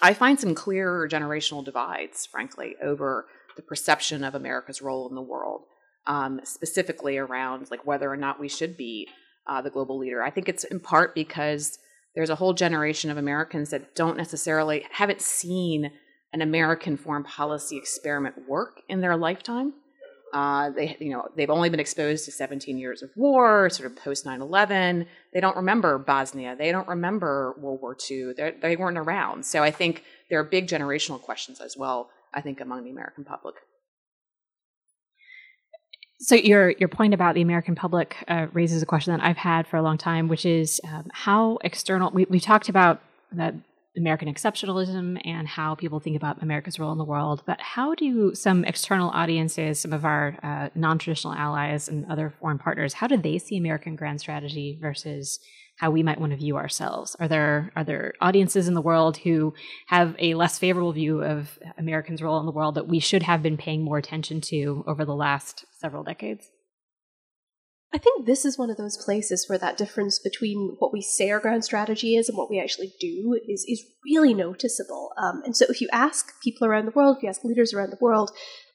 I 0.00 0.14
find 0.14 0.38
some 0.38 0.54
clear 0.54 1.08
generational 1.10 1.64
divides, 1.64 2.26
frankly, 2.26 2.76
over 2.82 3.26
the 3.56 3.62
perception 3.62 4.24
of 4.24 4.34
America's 4.34 4.82
role 4.82 5.08
in 5.08 5.14
the 5.14 5.22
world, 5.22 5.62
um, 6.06 6.40
specifically 6.44 7.18
around 7.18 7.70
like 7.70 7.86
whether 7.86 8.10
or 8.10 8.16
not 8.16 8.40
we 8.40 8.48
should 8.48 8.76
be 8.76 9.08
uh, 9.46 9.60
the 9.60 9.70
global 9.70 9.98
leader. 9.98 10.22
I 10.22 10.30
think 10.30 10.48
it's 10.48 10.64
in 10.64 10.80
part 10.80 11.14
because 11.14 11.78
there's 12.14 12.30
a 12.30 12.36
whole 12.36 12.52
generation 12.52 13.10
of 13.10 13.16
Americans 13.16 13.70
that 13.70 13.94
don't 13.94 14.16
necessarily 14.16 14.86
haven't 14.90 15.20
seen 15.20 15.90
an 16.32 16.42
American 16.42 16.96
foreign 16.96 17.24
policy 17.24 17.76
experiment 17.76 18.48
work 18.48 18.80
in 18.88 19.00
their 19.00 19.16
lifetime. 19.16 19.72
Uh, 20.32 20.70
they, 20.70 20.96
you 20.98 21.10
know, 21.10 21.28
they've 21.36 21.50
only 21.50 21.70
been 21.70 21.78
exposed 21.78 22.24
to 22.24 22.32
17 22.32 22.76
years 22.76 23.02
of 23.02 23.10
war, 23.14 23.70
sort 23.70 23.88
of 23.88 23.96
post 23.96 24.26
9/11. 24.26 25.06
They 25.32 25.40
don't 25.40 25.56
remember 25.56 25.96
Bosnia. 25.96 26.56
They 26.56 26.72
don't 26.72 26.88
remember 26.88 27.54
World 27.56 27.80
War 27.80 27.96
II. 28.10 28.32
They're, 28.36 28.54
they 28.60 28.74
were 28.74 28.90
not 28.90 29.06
around. 29.06 29.46
So 29.46 29.62
I 29.62 29.70
think 29.70 30.02
there 30.28 30.40
are 30.40 30.44
big 30.44 30.66
generational 30.66 31.20
questions 31.20 31.60
as 31.60 31.76
well. 31.76 32.10
I 32.32 32.40
think 32.40 32.60
among 32.60 32.82
the 32.82 32.90
American 32.90 33.24
public. 33.24 33.54
So 36.20 36.36
your 36.36 36.70
your 36.70 36.88
point 36.88 37.12
about 37.12 37.34
the 37.34 37.42
American 37.42 37.74
public 37.74 38.16
uh, 38.28 38.46
raises 38.52 38.82
a 38.82 38.86
question 38.86 39.16
that 39.16 39.24
I've 39.24 39.36
had 39.36 39.66
for 39.66 39.76
a 39.76 39.82
long 39.82 39.98
time, 39.98 40.28
which 40.28 40.46
is 40.46 40.80
um, 40.84 41.10
how 41.12 41.58
external. 41.62 42.10
We 42.12 42.24
we 42.26 42.40
talked 42.40 42.68
about 42.68 43.00
that 43.32 43.54
American 43.96 44.32
exceptionalism 44.32 45.20
and 45.24 45.46
how 45.46 45.74
people 45.74 46.00
think 46.00 46.16
about 46.16 46.42
America's 46.42 46.78
role 46.78 46.92
in 46.92 46.98
the 46.98 47.04
world. 47.04 47.42
But 47.46 47.60
how 47.60 47.94
do 47.94 48.34
some 48.34 48.64
external 48.64 49.10
audiences, 49.10 49.80
some 49.80 49.92
of 49.92 50.04
our 50.04 50.36
uh, 50.42 50.70
non-traditional 50.74 51.34
allies 51.34 51.88
and 51.88 52.04
other 52.10 52.34
foreign 52.40 52.58
partners, 52.58 52.94
how 52.94 53.06
do 53.06 53.16
they 53.16 53.38
see 53.38 53.56
American 53.56 53.94
grand 53.94 54.20
strategy 54.20 54.78
versus 54.80 55.38
how 55.76 55.90
we 55.90 56.02
might 56.02 56.20
want 56.20 56.32
to 56.32 56.38
view 56.38 56.56
ourselves? 56.56 57.16
Are 57.18 57.28
there 57.28 57.72
are 57.76 57.84
there 57.84 58.14
audiences 58.20 58.68
in 58.68 58.74
the 58.74 58.80
world 58.80 59.18
who 59.18 59.54
have 59.88 60.14
a 60.18 60.34
less 60.34 60.58
favorable 60.58 60.92
view 60.92 61.22
of 61.22 61.58
Americans' 61.76 62.22
role 62.22 62.38
in 62.40 62.46
the 62.46 62.52
world 62.52 62.76
that 62.76 62.88
we 62.88 63.00
should 63.00 63.22
have 63.24 63.42
been 63.42 63.56
paying 63.56 63.82
more 63.82 63.98
attention 63.98 64.40
to 64.42 64.84
over 64.86 65.04
the 65.04 65.14
last 65.14 65.64
several 65.78 66.04
decades? 66.04 66.48
I 67.94 67.98
think 67.98 68.26
this 68.26 68.44
is 68.44 68.58
one 68.58 68.70
of 68.70 68.76
those 68.76 69.02
places 69.04 69.48
where 69.48 69.58
that 69.58 69.76
difference 69.76 70.18
between 70.18 70.74
what 70.80 70.92
we 70.92 71.00
say 71.00 71.30
our 71.30 71.38
grand 71.38 71.64
strategy 71.64 72.16
is 72.16 72.28
and 72.28 72.36
what 72.36 72.50
we 72.50 72.58
actually 72.58 72.92
do 73.00 73.38
is, 73.48 73.64
is 73.68 73.84
really 74.04 74.34
noticeable. 74.34 75.12
Um, 75.16 75.42
and 75.44 75.56
so 75.56 75.66
if 75.68 75.80
you 75.80 75.88
ask 75.92 76.32
people 76.42 76.66
around 76.66 76.86
the 76.86 76.92
world, 76.92 77.16
if 77.16 77.22
you 77.22 77.28
ask 77.28 77.44
leaders 77.44 77.72
around 77.72 77.90
the 77.90 77.98
world, 78.00 78.32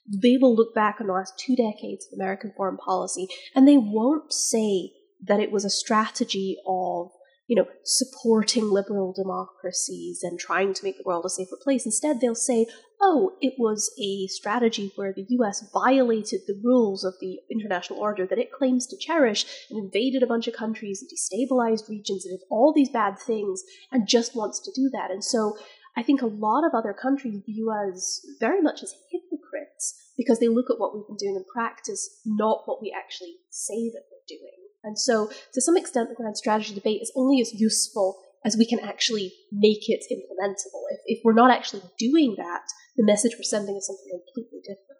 they 0.09 0.37
will 0.37 0.55
look 0.55 0.73
back 0.73 0.97
on 1.01 1.07
the 1.07 1.13
last 1.13 1.37
two 1.37 1.55
decades 1.57 2.07
of 2.07 2.17
American 2.17 2.53
foreign 2.55 2.77
policy 2.77 3.27
and 3.53 3.67
they 3.67 3.77
won't 3.77 4.31
say 4.31 4.91
that 5.21 5.39
it 5.39 5.51
was 5.51 5.65
a 5.65 5.69
strategy 5.69 6.57
of 6.67 7.11
you 7.49 7.55
know, 7.55 7.65
supporting 7.83 8.69
liberal 8.69 9.11
democracies 9.11 10.19
and 10.21 10.39
trying 10.39 10.71
to 10.71 10.83
make 10.83 10.97
the 10.97 11.03
world 11.03 11.25
a 11.25 11.29
safer 11.29 11.57
place. 11.59 11.83
Instead, 11.83 12.21
they'll 12.21 12.35
say, 12.35 12.67
oh, 13.01 13.31
it 13.41 13.55
was 13.57 13.91
a 13.99 14.27
strategy 14.27 14.91
where 14.95 15.11
the 15.11 15.25
US 15.29 15.67
violated 15.73 16.41
the 16.45 16.61
rules 16.63 17.03
of 17.03 17.15
the 17.19 17.39
international 17.51 17.97
order 17.97 18.27
that 18.27 18.37
it 18.37 18.51
claims 18.51 18.85
to 18.85 18.97
cherish 18.97 19.47
and 19.71 19.83
invaded 19.83 20.21
a 20.21 20.27
bunch 20.27 20.47
of 20.47 20.53
countries 20.53 21.01
and 21.01 21.09
destabilized 21.09 21.89
regions 21.89 22.23
and 22.23 22.37
did 22.37 22.45
all 22.51 22.71
these 22.71 22.89
bad 22.89 23.17
things 23.17 23.63
and 23.91 24.07
just 24.07 24.35
wants 24.35 24.59
to 24.59 24.71
do 24.75 24.87
that. 24.93 25.09
And 25.09 25.23
so 25.23 25.57
I 25.97 26.03
think 26.03 26.21
a 26.21 26.27
lot 26.27 26.63
of 26.63 26.75
other 26.75 26.93
countries 26.93 27.41
view 27.47 27.71
us 27.71 28.23
very 28.39 28.61
much 28.61 28.83
as 28.83 28.93
hypocrites 29.11 30.11
because 30.15 30.37
they 30.37 30.49
look 30.49 30.69
at 30.69 30.77
what 30.77 30.93
we've 30.93 31.07
been 31.07 31.17
doing 31.17 31.35
in 31.35 31.45
practice, 31.51 32.21
not 32.27 32.61
what 32.65 32.79
we 32.79 32.95
actually 32.95 33.37
say 33.49 33.89
that 33.89 34.03
we're 34.11 34.37
doing. 34.37 34.68
And 34.83 34.97
so, 34.97 35.29
to 35.53 35.61
some 35.61 35.75
extent, 35.75 36.09
the 36.09 36.15
grand 36.15 36.37
strategy 36.37 36.73
debate 36.73 37.01
is 37.01 37.11
only 37.15 37.41
as 37.41 37.53
useful 37.53 38.21
as 38.45 38.55
we 38.57 38.65
can 38.65 38.79
actually 38.79 39.33
make 39.51 39.89
it 39.89 40.03
implementable. 40.11 40.83
If, 40.91 40.99
if 41.05 41.19
we're 41.23 41.33
not 41.33 41.51
actually 41.51 41.81
doing 41.97 42.35
that, 42.37 42.61
the 42.95 43.05
message 43.05 43.33
we're 43.37 43.43
sending 43.43 43.75
is 43.75 43.87
something 43.87 44.21
completely 44.33 44.59
different. 44.61 44.99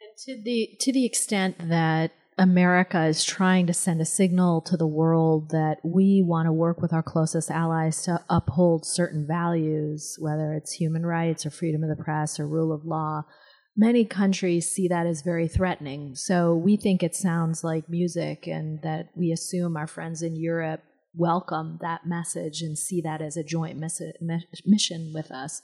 And 0.00 0.16
to 0.26 0.42
the 0.42 0.76
to 0.80 0.92
the 0.92 1.06
extent 1.06 1.68
that 1.68 2.12
America 2.40 3.04
is 3.04 3.22
trying 3.22 3.66
to 3.66 3.74
send 3.74 4.00
a 4.00 4.04
signal 4.04 4.62
to 4.62 4.76
the 4.76 4.86
world 4.86 5.50
that 5.50 5.78
we 5.84 6.22
want 6.24 6.46
to 6.46 6.52
work 6.52 6.80
with 6.80 6.92
our 6.92 7.02
closest 7.02 7.50
allies 7.50 8.02
to 8.04 8.24
uphold 8.30 8.86
certain 8.86 9.26
values, 9.26 10.16
whether 10.18 10.54
it's 10.54 10.72
human 10.72 11.04
rights 11.04 11.44
or 11.44 11.50
freedom 11.50 11.84
of 11.84 11.90
the 11.94 12.02
press 12.02 12.40
or 12.40 12.48
rule 12.48 12.72
of 12.72 12.86
law, 12.86 13.24
many 13.80 14.04
countries 14.04 14.70
see 14.70 14.86
that 14.88 15.06
as 15.06 15.22
very 15.22 15.48
threatening. 15.48 16.14
So 16.14 16.54
we 16.54 16.76
think 16.76 17.02
it 17.02 17.16
sounds 17.16 17.64
like 17.64 17.88
music, 17.88 18.46
and 18.46 18.80
that 18.82 19.08
we 19.16 19.32
assume 19.32 19.74
our 19.74 19.86
friends 19.86 20.20
in 20.22 20.36
Europe 20.36 20.82
welcome 21.16 21.78
that 21.80 22.06
message 22.06 22.60
and 22.60 22.78
see 22.78 23.00
that 23.00 23.20
as 23.20 23.36
a 23.36 23.42
joint 23.42 23.82
mission 24.64 25.12
with 25.14 25.30
us. 25.32 25.62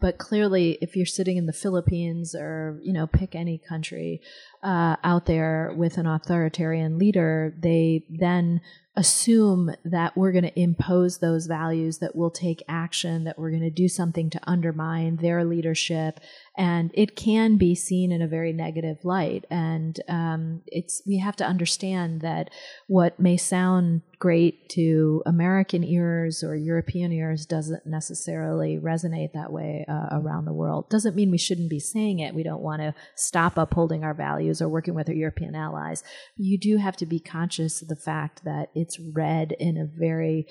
But 0.00 0.16
clearly, 0.18 0.78
if 0.80 0.94
you're 0.94 1.06
sitting 1.06 1.38
in 1.38 1.46
the 1.46 1.52
Philippines 1.52 2.34
or 2.34 2.78
you 2.82 2.92
know 2.92 3.06
pick 3.08 3.34
any 3.34 3.58
country 3.58 4.20
uh, 4.66 4.96
out 5.04 5.26
there 5.26 5.72
with 5.76 5.96
an 5.96 6.06
authoritarian 6.06 6.98
leader, 6.98 7.54
they 7.56 8.04
then 8.10 8.60
assume 8.96 9.70
that 9.84 10.16
we're 10.16 10.32
going 10.32 10.42
to 10.42 10.60
impose 10.60 11.18
those 11.18 11.46
values, 11.46 11.98
that 11.98 12.16
we'll 12.16 12.30
take 12.30 12.64
action, 12.66 13.24
that 13.24 13.38
we're 13.38 13.50
going 13.50 13.62
to 13.62 13.70
do 13.70 13.88
something 13.88 14.30
to 14.30 14.40
undermine 14.44 15.16
their 15.16 15.44
leadership, 15.44 16.18
and 16.56 16.90
it 16.94 17.14
can 17.14 17.58
be 17.58 17.74
seen 17.74 18.10
in 18.10 18.22
a 18.22 18.26
very 18.26 18.54
negative 18.54 18.96
light. 19.04 19.44
And 19.50 20.00
um, 20.08 20.62
it's 20.66 21.02
we 21.06 21.18
have 21.18 21.36
to 21.36 21.44
understand 21.44 22.22
that 22.22 22.50
what 22.86 23.20
may 23.20 23.36
sound 23.36 24.00
great 24.18 24.66
to 24.70 25.22
American 25.26 25.84
ears 25.84 26.42
or 26.42 26.56
European 26.56 27.12
ears 27.12 27.44
doesn't 27.44 27.84
necessarily 27.84 28.78
resonate 28.78 29.32
that 29.34 29.52
way 29.52 29.84
uh, 29.86 30.08
around 30.12 30.46
the 30.46 30.54
world. 30.54 30.88
Doesn't 30.88 31.14
mean 31.14 31.30
we 31.30 31.36
shouldn't 31.36 31.68
be 31.68 31.78
saying 31.78 32.20
it. 32.20 32.34
We 32.34 32.42
don't 32.42 32.62
want 32.62 32.80
to 32.80 32.94
stop 33.14 33.58
upholding 33.58 34.04
our 34.04 34.14
values 34.14 34.55
or 34.60 34.68
working 34.68 34.94
with 34.94 35.08
our 35.08 35.14
European 35.14 35.54
allies. 35.54 36.02
You 36.36 36.58
do 36.58 36.76
have 36.78 36.96
to 36.98 37.06
be 37.06 37.20
conscious 37.20 37.82
of 37.82 37.88
the 37.88 37.96
fact 37.96 38.44
that 38.44 38.70
it's 38.74 38.98
read 38.98 39.52
in 39.58 39.76
a 39.76 39.86
very 39.86 40.46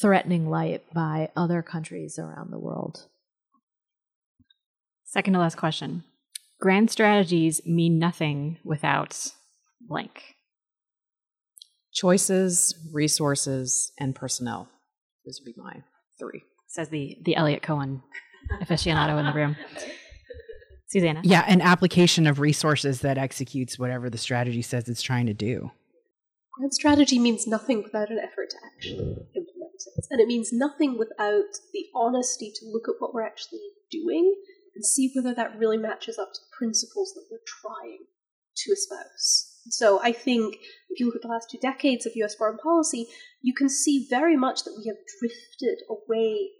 threatening 0.00 0.48
light 0.48 0.84
by 0.94 1.30
other 1.36 1.62
countries 1.62 2.18
around 2.18 2.50
the 2.50 2.58
world. 2.58 3.06
Second 5.04 5.32
to 5.32 5.40
last 5.40 5.56
question. 5.56 6.04
Grand 6.60 6.90
strategies 6.90 7.64
mean 7.66 7.98
nothing 7.98 8.58
without 8.64 9.32
blank. 9.80 10.36
Choices, 11.92 12.74
resources, 12.92 13.92
and 13.98 14.14
personnel. 14.14 14.68
Those 15.24 15.40
would 15.40 15.54
be 15.54 15.60
my 15.60 15.82
three. 16.18 16.42
Says 16.68 16.90
the 16.90 17.18
the 17.24 17.34
Eliot 17.34 17.62
Cohen 17.62 18.02
aficionado 18.62 19.18
in 19.18 19.26
the 19.26 19.32
room. 19.32 19.56
Susanna. 20.90 21.20
Yeah, 21.22 21.44
an 21.46 21.60
application 21.60 22.26
of 22.26 22.40
resources 22.40 23.00
that 23.00 23.16
executes 23.16 23.78
whatever 23.78 24.10
the 24.10 24.18
strategy 24.18 24.60
says 24.60 24.88
it's 24.88 25.02
trying 25.02 25.26
to 25.26 25.34
do. 25.34 25.70
Grand 26.52 26.74
strategy 26.74 27.18
means 27.20 27.46
nothing 27.46 27.84
without 27.84 28.10
an 28.10 28.18
effort 28.18 28.50
to 28.50 28.56
actually 28.66 28.98
implement 29.36 29.80
it. 29.96 30.06
And 30.10 30.20
it 30.20 30.26
means 30.26 30.52
nothing 30.52 30.98
without 30.98 31.52
the 31.72 31.86
honesty 31.94 32.52
to 32.56 32.66
look 32.66 32.88
at 32.88 32.96
what 32.98 33.14
we're 33.14 33.22
actually 33.22 33.60
doing 33.88 34.34
and 34.74 34.84
see 34.84 35.12
whether 35.14 35.32
that 35.32 35.56
really 35.56 35.78
matches 35.78 36.18
up 36.18 36.30
to 36.34 36.40
the 36.40 36.56
principles 36.58 37.12
that 37.14 37.26
we're 37.30 37.38
trying 37.46 38.06
to 38.56 38.72
espouse. 38.72 39.60
So 39.68 40.00
I 40.02 40.10
think 40.10 40.56
if 40.88 40.98
you 40.98 41.06
look 41.06 41.14
at 41.14 41.22
the 41.22 41.28
last 41.28 41.50
two 41.50 41.58
decades 41.58 42.04
of 42.04 42.16
US 42.16 42.34
foreign 42.34 42.58
policy, 42.58 43.06
you 43.40 43.54
can 43.54 43.68
see 43.68 44.08
very 44.10 44.36
much 44.36 44.64
that 44.64 44.74
we 44.76 44.88
have 44.88 44.96
drifted 45.20 45.84
away 45.88 46.50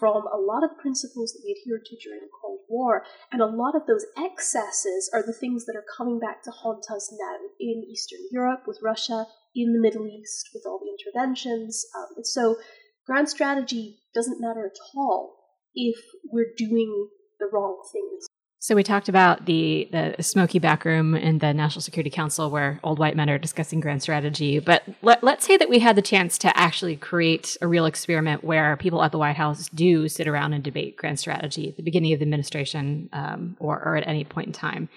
from 0.00 0.26
a 0.26 0.40
lot 0.40 0.64
of 0.64 0.78
principles 0.78 1.32
that 1.32 1.42
we 1.44 1.52
adhered 1.52 1.84
to 1.84 1.96
during 2.02 2.20
the 2.20 2.32
Cold 2.40 2.60
War, 2.68 3.04
and 3.30 3.42
a 3.42 3.46
lot 3.46 3.76
of 3.76 3.86
those 3.86 4.06
excesses 4.16 5.10
are 5.12 5.22
the 5.22 5.36
things 5.36 5.66
that 5.66 5.76
are 5.76 5.84
coming 5.96 6.18
back 6.18 6.42
to 6.44 6.50
haunt 6.50 6.86
us 6.90 7.12
now 7.12 7.36
in 7.60 7.84
Eastern 7.84 8.20
Europe 8.32 8.62
with 8.66 8.80
Russia, 8.82 9.26
in 9.54 9.74
the 9.74 9.80
Middle 9.80 10.06
East 10.06 10.48
with 10.54 10.64
all 10.66 10.80
the 10.80 10.90
interventions. 10.90 11.84
Um, 11.94 12.06
and 12.16 12.26
so, 12.26 12.56
grand 13.04 13.28
strategy 13.28 13.98
doesn't 14.14 14.40
matter 14.40 14.64
at 14.64 14.78
all 14.96 15.36
if 15.74 15.98
we're 16.24 16.54
doing 16.56 17.10
the 17.38 17.50
wrong 17.52 17.82
things. 17.92 18.29
So 18.62 18.74
we 18.74 18.82
talked 18.82 19.08
about 19.08 19.46
the 19.46 19.88
the 19.90 20.22
smoky 20.22 20.58
back 20.58 20.84
room 20.84 21.14
in 21.14 21.38
the 21.38 21.54
National 21.54 21.80
Security 21.80 22.10
Council 22.10 22.50
where 22.50 22.78
old 22.82 22.98
white 22.98 23.16
men 23.16 23.30
are 23.30 23.38
discussing 23.38 23.80
grand 23.80 24.02
strategy. 24.02 24.58
But 24.58 24.82
let, 25.00 25.24
let's 25.24 25.46
say 25.46 25.56
that 25.56 25.70
we 25.70 25.78
had 25.78 25.96
the 25.96 26.02
chance 26.02 26.36
to 26.38 26.54
actually 26.54 26.96
create 26.96 27.56
a 27.62 27.66
real 27.66 27.86
experiment 27.86 28.44
where 28.44 28.76
people 28.76 29.02
at 29.02 29.12
the 29.12 29.18
White 29.18 29.36
House 29.36 29.70
do 29.70 30.10
sit 30.10 30.28
around 30.28 30.52
and 30.52 30.62
debate 30.62 30.98
grand 30.98 31.18
strategy 31.18 31.70
at 31.70 31.78
the 31.78 31.82
beginning 31.82 32.12
of 32.12 32.18
the 32.18 32.24
administration 32.24 33.08
um, 33.14 33.56
or, 33.60 33.82
or 33.82 33.96
at 33.96 34.06
any 34.06 34.24
point 34.24 34.48
in 34.48 34.52
time. 34.52 34.90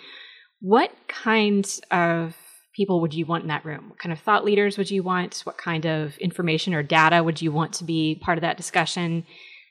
What 0.59 0.91
kind 1.07 1.65
of 1.89 2.35
people 2.75 2.99
would 2.99 3.13
you 3.13 3.25
want 3.25 3.43
in 3.43 3.47
that 3.47 3.63
room? 3.63 3.91
What 3.91 3.99
kind 3.99 4.11
of 4.11 4.19
thought 4.19 4.43
leaders 4.43 4.77
would 4.77 4.91
you 4.91 5.03
want? 5.03 5.39
What 5.45 5.57
kind 5.57 5.85
of 5.85 6.17
information 6.17 6.73
or 6.73 6.83
data 6.83 7.23
would 7.23 7.41
you 7.41 7.53
want 7.53 7.71
to 7.75 7.85
be 7.85 8.15
part 8.15 8.37
of 8.37 8.41
that 8.41 8.57
discussion? 8.57 9.25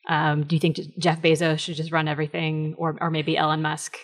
Um, 0.08 0.44
do 0.44 0.56
you 0.56 0.60
think 0.60 0.78
Jeff 0.98 1.22
Bezos 1.22 1.60
should 1.60 1.76
just 1.76 1.92
run 1.92 2.08
everything, 2.08 2.74
or 2.76 2.96
or 3.00 3.10
maybe 3.10 3.36
Elon 3.36 3.62
Musk? 3.62 3.98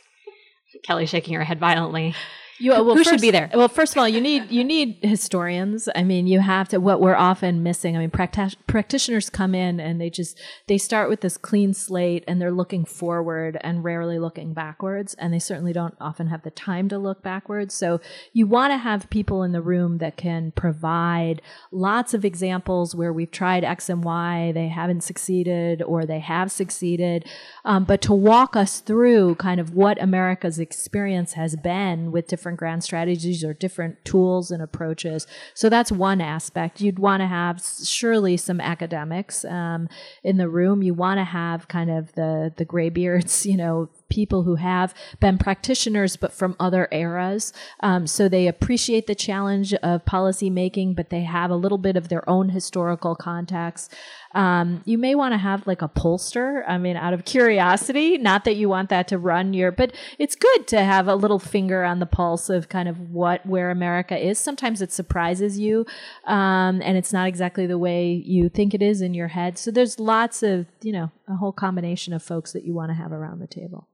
Kelly 0.85 1.07
shaking 1.07 1.35
her 1.35 1.45
head 1.45 1.59
violently. 1.59 2.15
You, 2.59 2.73
well, 2.73 2.85
Who 2.85 2.97
first, 2.97 3.11
should 3.11 3.21
be 3.21 3.31
there? 3.31 3.51
Well, 3.55 3.68
first 3.68 3.92
of 3.92 3.99
all, 3.99 4.09
you 4.09 4.21
need 4.21 4.51
you 4.51 4.64
need 4.64 4.99
historians. 5.03 5.88
I 5.94 6.03
mean, 6.03 6.27
you 6.27 6.40
have 6.40 6.68
to. 6.71 6.79
What 6.79 7.01
we're 7.01 7.14
often 7.14 7.62
missing. 7.62 7.97
I 7.97 8.01
mean, 8.01 8.11
practi- 8.11 8.57
practitioners 8.66 9.31
come 9.31 9.55
in 9.55 9.79
and 9.79 10.01
they 10.01 10.11
just 10.11 10.38
they 10.66 10.79
start 10.79 11.09
with 11.09 11.21
this 11.21 11.37
clean 11.37 11.73
slate 11.73 12.25
and 12.27 12.40
they're 12.40 12.51
looking 12.51 12.85
forward 12.85 13.59
and 13.61 13.85
rarely 13.85 14.18
looking 14.18 14.55
backwards. 14.55 15.14
And 15.14 15.33
they 15.33 15.38
certainly 15.38 15.73
don't 15.73 15.94
often 16.01 16.29
have 16.29 16.42
the 16.42 16.51
time 16.51 16.88
to 16.88 16.99
look 16.99 17.23
backwards. 17.23 17.75
So 17.75 18.01
you 18.33 18.47
want 18.47 18.73
to 18.73 18.79
have 18.79 19.09
people 19.11 19.42
in 19.44 19.53
the 19.53 19.62
room 19.62 19.99
that 19.99 20.16
can 20.16 20.51
provide 20.53 21.40
lots 21.71 22.12
of 22.12 22.25
examples 22.25 22.94
where 22.94 23.12
we've 23.12 23.31
tried 23.31 23.62
X 23.62 23.88
and 23.88 24.03
Y, 24.03 24.51
they 24.53 24.68
haven't 24.68 25.03
succeeded, 25.03 25.83
or 25.83 26.05
they 26.05 26.21
have 26.21 26.51
succeeded. 26.51 27.25
Um, 27.64 27.85
but 27.85 28.01
to 28.03 28.14
walk 28.14 28.57
us 28.57 28.81
through 28.81 29.37
kind 29.37 29.61
of 29.61 29.75
what 29.75 30.01
America's 30.03 30.59
experience 30.59 31.35
has 31.35 31.55
been 31.55 32.11
with 32.11 32.27
different 32.27 32.48
different 32.49 32.59
grand 32.59 32.83
strategies 32.83 33.45
or 33.45 33.53
different 33.53 34.03
tools 34.07 34.51
and 34.51 34.63
approaches. 34.63 35.27
So 35.53 35.69
that's 35.69 35.93
one 35.93 36.23
aspect. 36.23 36.81
You'd 36.81 36.99
want 36.99 37.21
to 37.21 37.27
have 37.27 37.63
surely 37.85 38.39
some 38.39 38.59
academics 38.59 39.45
um, 39.45 39.89
in 40.25 40.39
the 40.39 40.49
room. 40.49 40.83
You 40.83 40.95
want 40.95 41.19
to 41.19 41.25
have 41.25 41.69
kind 41.69 41.91
of 41.91 42.15
the 42.15 42.51
the 42.57 42.65
graybeards, 42.65 43.45
you 43.51 43.57
know, 43.57 43.91
people 44.09 44.45
who 44.45 44.55
have 44.55 44.95
been 45.21 45.37
practitioners 45.37 46.17
but 46.17 46.33
from 46.33 46.57
other 46.59 46.89
eras. 46.91 47.53
Um, 47.81 48.07
so 48.07 48.29
they 48.29 48.47
appreciate 48.47 49.07
the 49.07 49.15
challenge 49.15 49.75
of 49.75 50.07
policy 50.07 50.49
making, 50.49 50.95
but 50.95 51.11
they 51.11 51.25
have 51.25 51.51
a 51.51 51.57
little 51.57 51.79
bit 51.79 51.97
of 51.97 52.09
their 52.09 52.27
own 52.29 52.49
historical 52.49 53.15
context. 53.15 53.95
Um, 54.35 54.83
you 54.85 54.99
may 54.99 55.14
want 55.14 55.33
to 55.33 55.38
have 55.38 55.67
like 55.67 55.83
a 55.83 55.88
pollster. 55.88 56.62
I 56.67 56.79
mean, 56.79 56.97
out 56.97 57.14
of 57.14 57.25
curiosity, 57.25 58.19
not 58.19 58.45
that 58.45 58.57
you 58.57 58.69
want 58.69 58.91
that 58.91 59.09
to 59.09 59.19
run 59.19 59.55
your, 59.55 59.73
but 59.73 59.95
it's 60.19 60.37
good 60.37 60.67
to 60.69 60.83
have 60.83 61.09
a 61.09 61.14
little 61.14 61.38
finger 61.38 61.85
on 61.85 61.99
the 61.99 62.07
pulse 62.07 62.49
of 62.51 62.69
kind 62.69 62.88
of 62.88 63.11
what 63.11 63.45
where 63.47 63.71
America 63.71 64.17
is. 64.17 64.38
Sometimes 64.38 64.83
it 64.83 64.93
surprises 64.93 65.59
you, 65.59 65.87
um, 66.27 66.83
and 66.83 66.97
it's 66.97 67.12
not 67.12 67.29
exactly 67.29 67.67
the 67.67 67.79
way 67.79 68.12
you 68.12 68.49
think 68.49 68.75
it 68.75 68.83
is 68.83 69.01
in 69.01 69.14
your 69.14 69.29
head. 69.29 69.59
So 69.59 69.71
there's 69.71 69.99
lots 69.99 70.43
of 70.43 70.67
you 70.83 70.93
know 70.93 71.11
a 71.29 71.37
whole 71.37 71.53
combination 71.53 72.12
of 72.12 72.23
folks 72.23 72.53
that 72.53 72.64
you 72.64 72.75
want 72.75 72.91
to 72.91 72.95
have 72.95 73.12
around 73.12 73.41
the 73.41 73.47
table. 73.47 73.88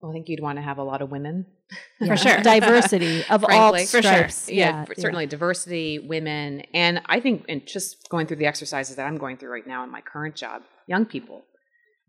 Well, 0.00 0.10
I 0.10 0.14
think 0.14 0.28
you'd 0.28 0.40
want 0.40 0.56
to 0.56 0.62
have 0.62 0.78
a 0.78 0.82
lot 0.82 1.02
of 1.02 1.10
women. 1.10 1.46
For 1.98 2.16
sure. 2.16 2.38
Diversity 2.42 3.22
of 3.28 3.44
all 3.44 3.72
Frankly. 3.72 3.80
For 3.86 4.02
sure. 4.02 4.02
stripes. 4.02 4.48
Yeah, 4.48 4.68
Yeah, 4.70 4.84
for- 4.86 4.94
certainly 4.94 5.26
diversity, 5.26 5.98
women, 5.98 6.62
and 6.72 7.02
I 7.06 7.20
think, 7.20 7.44
and 7.48 7.66
just 7.66 8.08
going 8.08 8.26
through 8.26 8.38
the 8.38 8.46
exercises 8.46 8.96
that 8.96 9.06
I'm 9.06 9.18
going 9.18 9.36
through 9.36 9.50
right 9.50 9.66
now 9.66 9.84
in 9.84 9.90
my 9.90 10.00
current 10.00 10.36
job, 10.36 10.62
young 10.86 11.04
people, 11.04 11.42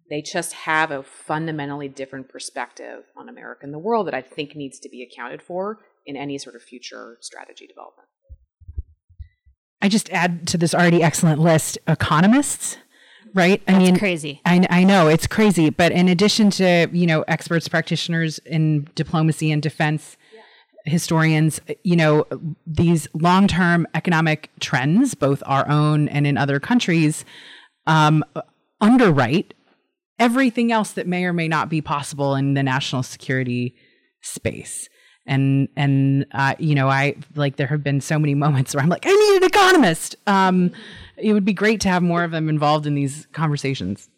they 0.10 0.21
just 0.21 0.54
have 0.54 0.91
a 0.91 1.04
fundamentally 1.04 1.88
different 1.89 2.30
perspective 2.30 3.04
on 3.17 3.27
America 3.30 3.62
and 3.63 3.73
the 3.73 3.80
world 3.80 4.08
that 4.08 4.13
I 4.13 4.21
think 4.21 4.56
needs 4.56 4.80
to 4.80 4.89
be 4.89 5.04
accounted 5.04 5.41
for 5.41 5.80
in 6.06 6.15
any 6.15 6.38
sort 6.38 6.56
of 6.56 6.62
future 6.63 7.17
strategy 7.21 7.67
development. 7.67 8.08
I 9.82 9.89
just 9.89 10.10
add 10.12 10.47
to 10.49 10.58
this 10.58 10.73
already 10.75 11.01
excellent 11.01 11.39
list 11.39 11.77
economists, 11.88 12.77
right? 13.34 13.62
I 13.67 13.77
mean, 13.77 13.97
crazy. 13.97 14.41
I, 14.45 14.65
I 14.69 14.84
know 14.84 15.07
it's 15.07 15.27
crazy, 15.27 15.69
but 15.69 15.91
in 15.91 16.07
addition 16.07 16.49
to 16.51 16.88
you 16.91 17.07
know 17.07 17.23
experts, 17.27 17.67
practitioners 17.67 18.39
in 18.39 18.89
diplomacy 18.95 19.51
and 19.51 19.62
defense, 19.62 20.17
historians, 20.86 21.60
you 21.84 21.95
know 21.95 22.25
these 22.65 23.07
long-term 23.13 23.88
economic 23.93 24.49
trends, 24.60 25.15
both 25.15 25.43
our 25.45 25.67
own 25.69 26.07
and 26.10 26.25
in 26.27 26.38
other 26.38 26.60
countries, 26.60 27.25
um, 27.88 28.23
underwrite 28.79 29.53
everything 30.19 30.71
else 30.71 30.91
that 30.91 31.07
may 31.07 31.25
or 31.25 31.34
may 31.34 31.47
not 31.47 31.67
be 31.67 31.81
possible 31.81 32.36
in 32.36 32.53
the 32.53 32.63
national 32.63 33.03
security 33.03 33.75
space. 34.21 34.88
And 35.25 35.69
and 35.75 36.25
uh, 36.31 36.55
you 36.57 36.75
know, 36.75 36.89
I 36.89 37.15
like 37.36 37.57
there 37.57 37.67
have 37.67 37.84
been 37.84 38.01
so 38.01 38.17
many 38.17 38.36
moments 38.45 38.73
where 38.73 38.84
I'm 38.84 38.89
like, 38.89 39.05
I 39.05 39.12
need 39.12 39.38
an 39.38 39.43
economist. 39.43 40.15
Um, 40.27 40.71
it 41.17 41.34
would 41.34 41.45
be 41.45 41.53
great 41.53 41.81
to 41.81 41.89
have 41.89 42.01
more 42.01 42.23
of 42.23 42.31
them 42.31 42.49
involved 42.49 42.88
in 42.88 42.95
these 42.95 43.27
conversations. 43.31 44.10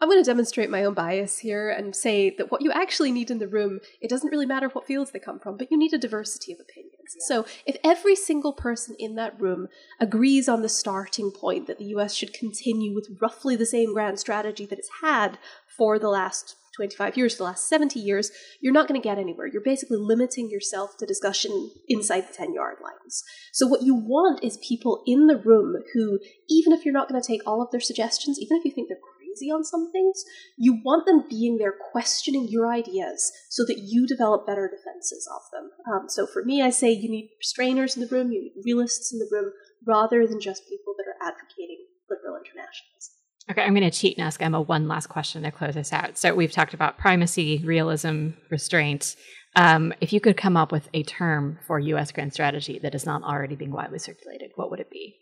I'm 0.00 0.10
going 0.10 0.22
to 0.22 0.30
demonstrate 0.30 0.68
my 0.68 0.84
own 0.84 0.92
bias 0.92 1.38
here 1.38 1.70
and 1.70 1.96
say 1.96 2.28
that 2.36 2.50
what 2.50 2.60
you 2.60 2.70
actually 2.72 3.12
need 3.12 3.30
in 3.30 3.38
the 3.38 3.48
room, 3.48 3.80
it 4.02 4.10
doesn't 4.10 4.28
really 4.28 4.44
matter 4.44 4.68
what 4.68 4.86
fields 4.86 5.12
they 5.12 5.18
come 5.18 5.38
from, 5.38 5.56
but 5.56 5.70
you 5.70 5.78
need 5.78 5.94
a 5.94 5.98
diversity 5.98 6.52
of 6.52 6.58
opinions. 6.60 7.16
So 7.20 7.46
if 7.64 7.76
every 7.82 8.16
single 8.16 8.52
person 8.52 8.96
in 8.98 9.14
that 9.14 9.40
room 9.40 9.68
agrees 10.00 10.48
on 10.48 10.62
the 10.62 10.68
starting 10.68 11.30
point 11.30 11.66
that 11.68 11.78
the 11.78 11.86
US 11.96 12.14
should 12.14 12.34
continue 12.34 12.94
with 12.94 13.16
roughly 13.20 13.56
the 13.56 13.64
same 13.64 13.94
grand 13.94 14.18
strategy 14.18 14.66
that 14.66 14.78
it's 14.78 14.90
had 15.00 15.38
for 15.74 15.98
the 15.98 16.10
last 16.10 16.56
25 16.74 17.16
years, 17.16 17.36
the 17.36 17.44
last 17.44 17.68
70 17.68 18.00
years, 18.00 18.30
you're 18.60 18.72
not 18.72 18.88
going 18.88 19.00
to 19.00 19.04
get 19.04 19.18
anywhere. 19.18 19.46
You're 19.46 19.62
basically 19.62 19.98
limiting 19.98 20.50
yourself 20.50 20.96
to 20.98 21.06
discussion 21.06 21.70
inside 21.88 22.28
the 22.28 22.34
10 22.34 22.54
yard 22.54 22.76
lines. 22.82 23.22
So, 23.52 23.66
what 23.66 23.82
you 23.82 23.94
want 23.94 24.42
is 24.42 24.58
people 24.58 25.02
in 25.06 25.26
the 25.26 25.36
room 25.36 25.82
who, 25.94 26.18
even 26.48 26.72
if 26.72 26.84
you're 26.84 26.94
not 26.94 27.08
going 27.08 27.20
to 27.20 27.26
take 27.26 27.42
all 27.46 27.62
of 27.62 27.70
their 27.70 27.80
suggestions, 27.80 28.38
even 28.38 28.56
if 28.56 28.64
you 28.64 28.72
think 28.72 28.88
they're 28.88 28.98
crazy 28.98 29.50
on 29.50 29.64
some 29.64 29.90
things, 29.92 30.24
you 30.56 30.80
want 30.84 31.06
them 31.06 31.24
being 31.28 31.58
there 31.58 31.74
questioning 31.92 32.46
your 32.48 32.72
ideas 32.72 33.32
so 33.50 33.64
that 33.64 33.78
you 33.78 34.06
develop 34.06 34.46
better 34.46 34.70
defenses 34.70 35.28
of 35.34 35.42
them. 35.52 35.70
Um, 35.92 36.08
so, 36.08 36.26
for 36.26 36.44
me, 36.44 36.62
I 36.62 36.70
say 36.70 36.90
you 36.90 37.10
need 37.10 37.30
restrainers 37.42 37.96
in 37.96 38.02
the 38.02 38.08
room, 38.08 38.32
you 38.32 38.42
need 38.42 38.62
realists 38.64 39.12
in 39.12 39.18
the 39.18 39.28
room, 39.30 39.52
rather 39.86 40.26
than 40.26 40.40
just 40.40 40.68
people 40.68 40.94
that 40.98 41.06
are 41.06 41.28
advocating 41.28 41.86
liberal 42.10 42.36
internationalism. 42.36 43.13
Okay, 43.50 43.62
I'm 43.62 43.74
going 43.74 43.88
to 43.88 43.96
cheat 43.96 44.16
and 44.16 44.26
ask 44.26 44.40
Emma 44.40 44.60
one 44.60 44.88
last 44.88 45.08
question 45.08 45.42
to 45.42 45.50
close 45.50 45.74
this 45.74 45.92
out. 45.92 46.16
So 46.16 46.34
we've 46.34 46.52
talked 46.52 46.72
about 46.72 46.96
primacy, 46.96 47.62
realism, 47.64 48.30
restraint. 48.50 49.16
Um, 49.54 49.92
if 50.00 50.12
you 50.12 50.20
could 50.20 50.36
come 50.36 50.56
up 50.56 50.72
with 50.72 50.88
a 50.94 51.02
term 51.02 51.58
for 51.66 51.78
U.S. 51.78 52.10
grand 52.10 52.32
strategy 52.32 52.78
that 52.82 52.94
is 52.94 53.04
not 53.04 53.22
already 53.22 53.54
being 53.54 53.70
widely 53.70 53.98
circulated, 53.98 54.52
what 54.54 54.70
would 54.70 54.80
it 54.80 54.90
be? 54.90 55.16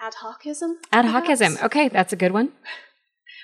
Ad 0.00 0.14
hocism? 0.22 0.74
Ad 0.92 1.06
perhaps? 1.06 1.28
hocism. 1.28 1.64
Okay, 1.64 1.88
that's 1.88 2.12
a 2.12 2.16
good 2.16 2.32
one. 2.32 2.52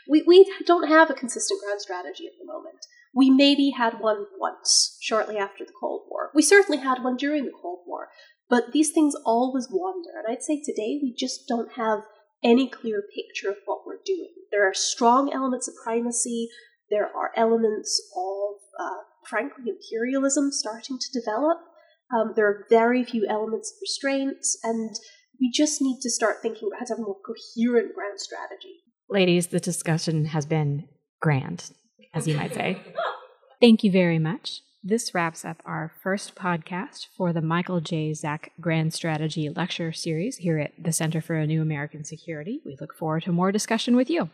We, 0.09 0.23
we 0.27 0.53
don't 0.67 0.89
have 0.89 1.09
a 1.09 1.15
consistent 1.15 1.61
grand 1.65 1.81
strategy 1.81 2.27
at 2.27 2.33
the 2.39 2.47
moment. 2.47 2.85
We 3.15 3.31
maybe 3.31 3.71
had 3.77 4.01
one 4.01 4.27
once, 4.39 4.99
shortly 5.01 5.37
after 5.37 5.65
the 5.65 5.73
Cold 5.81 6.03
War. 6.09 6.31
We 6.35 6.43
certainly 6.43 6.83
had 6.83 7.03
one 7.03 7.17
during 7.17 7.45
the 7.45 7.53
Cold 7.63 7.81
War. 7.87 8.09
But 8.49 8.73
these 8.73 8.91
things 8.93 9.15
always 9.25 9.69
wander. 9.71 10.11
And 10.19 10.27
I'd 10.31 10.43
say 10.43 10.61
today 10.61 10.99
we 11.03 11.15
just 11.17 11.47
don't 11.49 11.73
have 11.77 12.01
any 12.43 12.69
clear 12.69 13.03
picture 13.15 13.51
of 13.51 13.57
what 13.67 13.81
we're 13.87 14.01
doing. 14.05 14.33
There 14.51 14.69
are 14.69 14.75
strong 14.75 15.33
elements 15.33 15.69
of 15.69 15.75
primacy. 15.83 16.49
There 16.91 17.07
are 17.07 17.33
elements 17.37 18.01
of, 18.17 18.57
uh, 18.79 19.03
frankly, 19.29 19.65
imperialism 19.69 20.51
starting 20.51 20.99
to 20.99 21.21
develop. 21.21 21.59
Um, 22.15 22.33
there 22.35 22.47
are 22.47 22.67
very 22.69 23.05
few 23.05 23.27
elements 23.29 23.71
of 23.71 23.77
restraint, 23.81 24.45
and 24.65 24.97
we 25.41 25.51
just 25.53 25.81
need 25.81 26.01
to 26.01 26.11
start 26.11 26.43
thinking 26.43 26.69
about 26.69 26.81
how 26.81 26.87
to 26.87 26.93
have 26.95 26.99
a 26.99 27.03
more 27.03 27.17
coherent 27.25 27.95
grand 27.95 28.19
strategy. 28.19 28.83
Ladies, 29.09 29.49
the 29.49 29.61
discussion 29.61 30.27
has 30.27 30.47
been 30.47 30.89
grand, 31.21 31.71
as 32.15 32.27
you 32.27 32.37
might 32.37 32.55
say. 32.55 32.83
Thank 33.61 33.85
you 33.85 33.93
very 33.93 34.19
much. 34.19 34.63
This 34.83 35.15
wraps 35.15 35.45
up 35.45 35.61
our 35.67 35.93
first 36.03 36.35
podcast 36.35 37.09
for 37.15 37.35
the 37.35 37.43
Michael 37.43 37.83
J. 37.83 38.15
Zak 38.15 38.53
Grand 38.63 38.95
Strategy 38.95 39.51
Lecture 39.51 39.93
Series 39.93 40.39
here 40.39 40.59
at 40.59 40.73
the 40.79 40.91
Center 40.91 41.21
for 41.21 41.35
a 41.35 41.47
New 41.47 41.61
American 41.61 42.03
Security. 42.03 42.63
We 42.65 42.79
look 42.81 42.95
forward 42.95 43.25
to 43.25 43.33
more 43.33 43.53
discussion 43.53 43.95
with 43.95 44.09
you. 44.09 44.31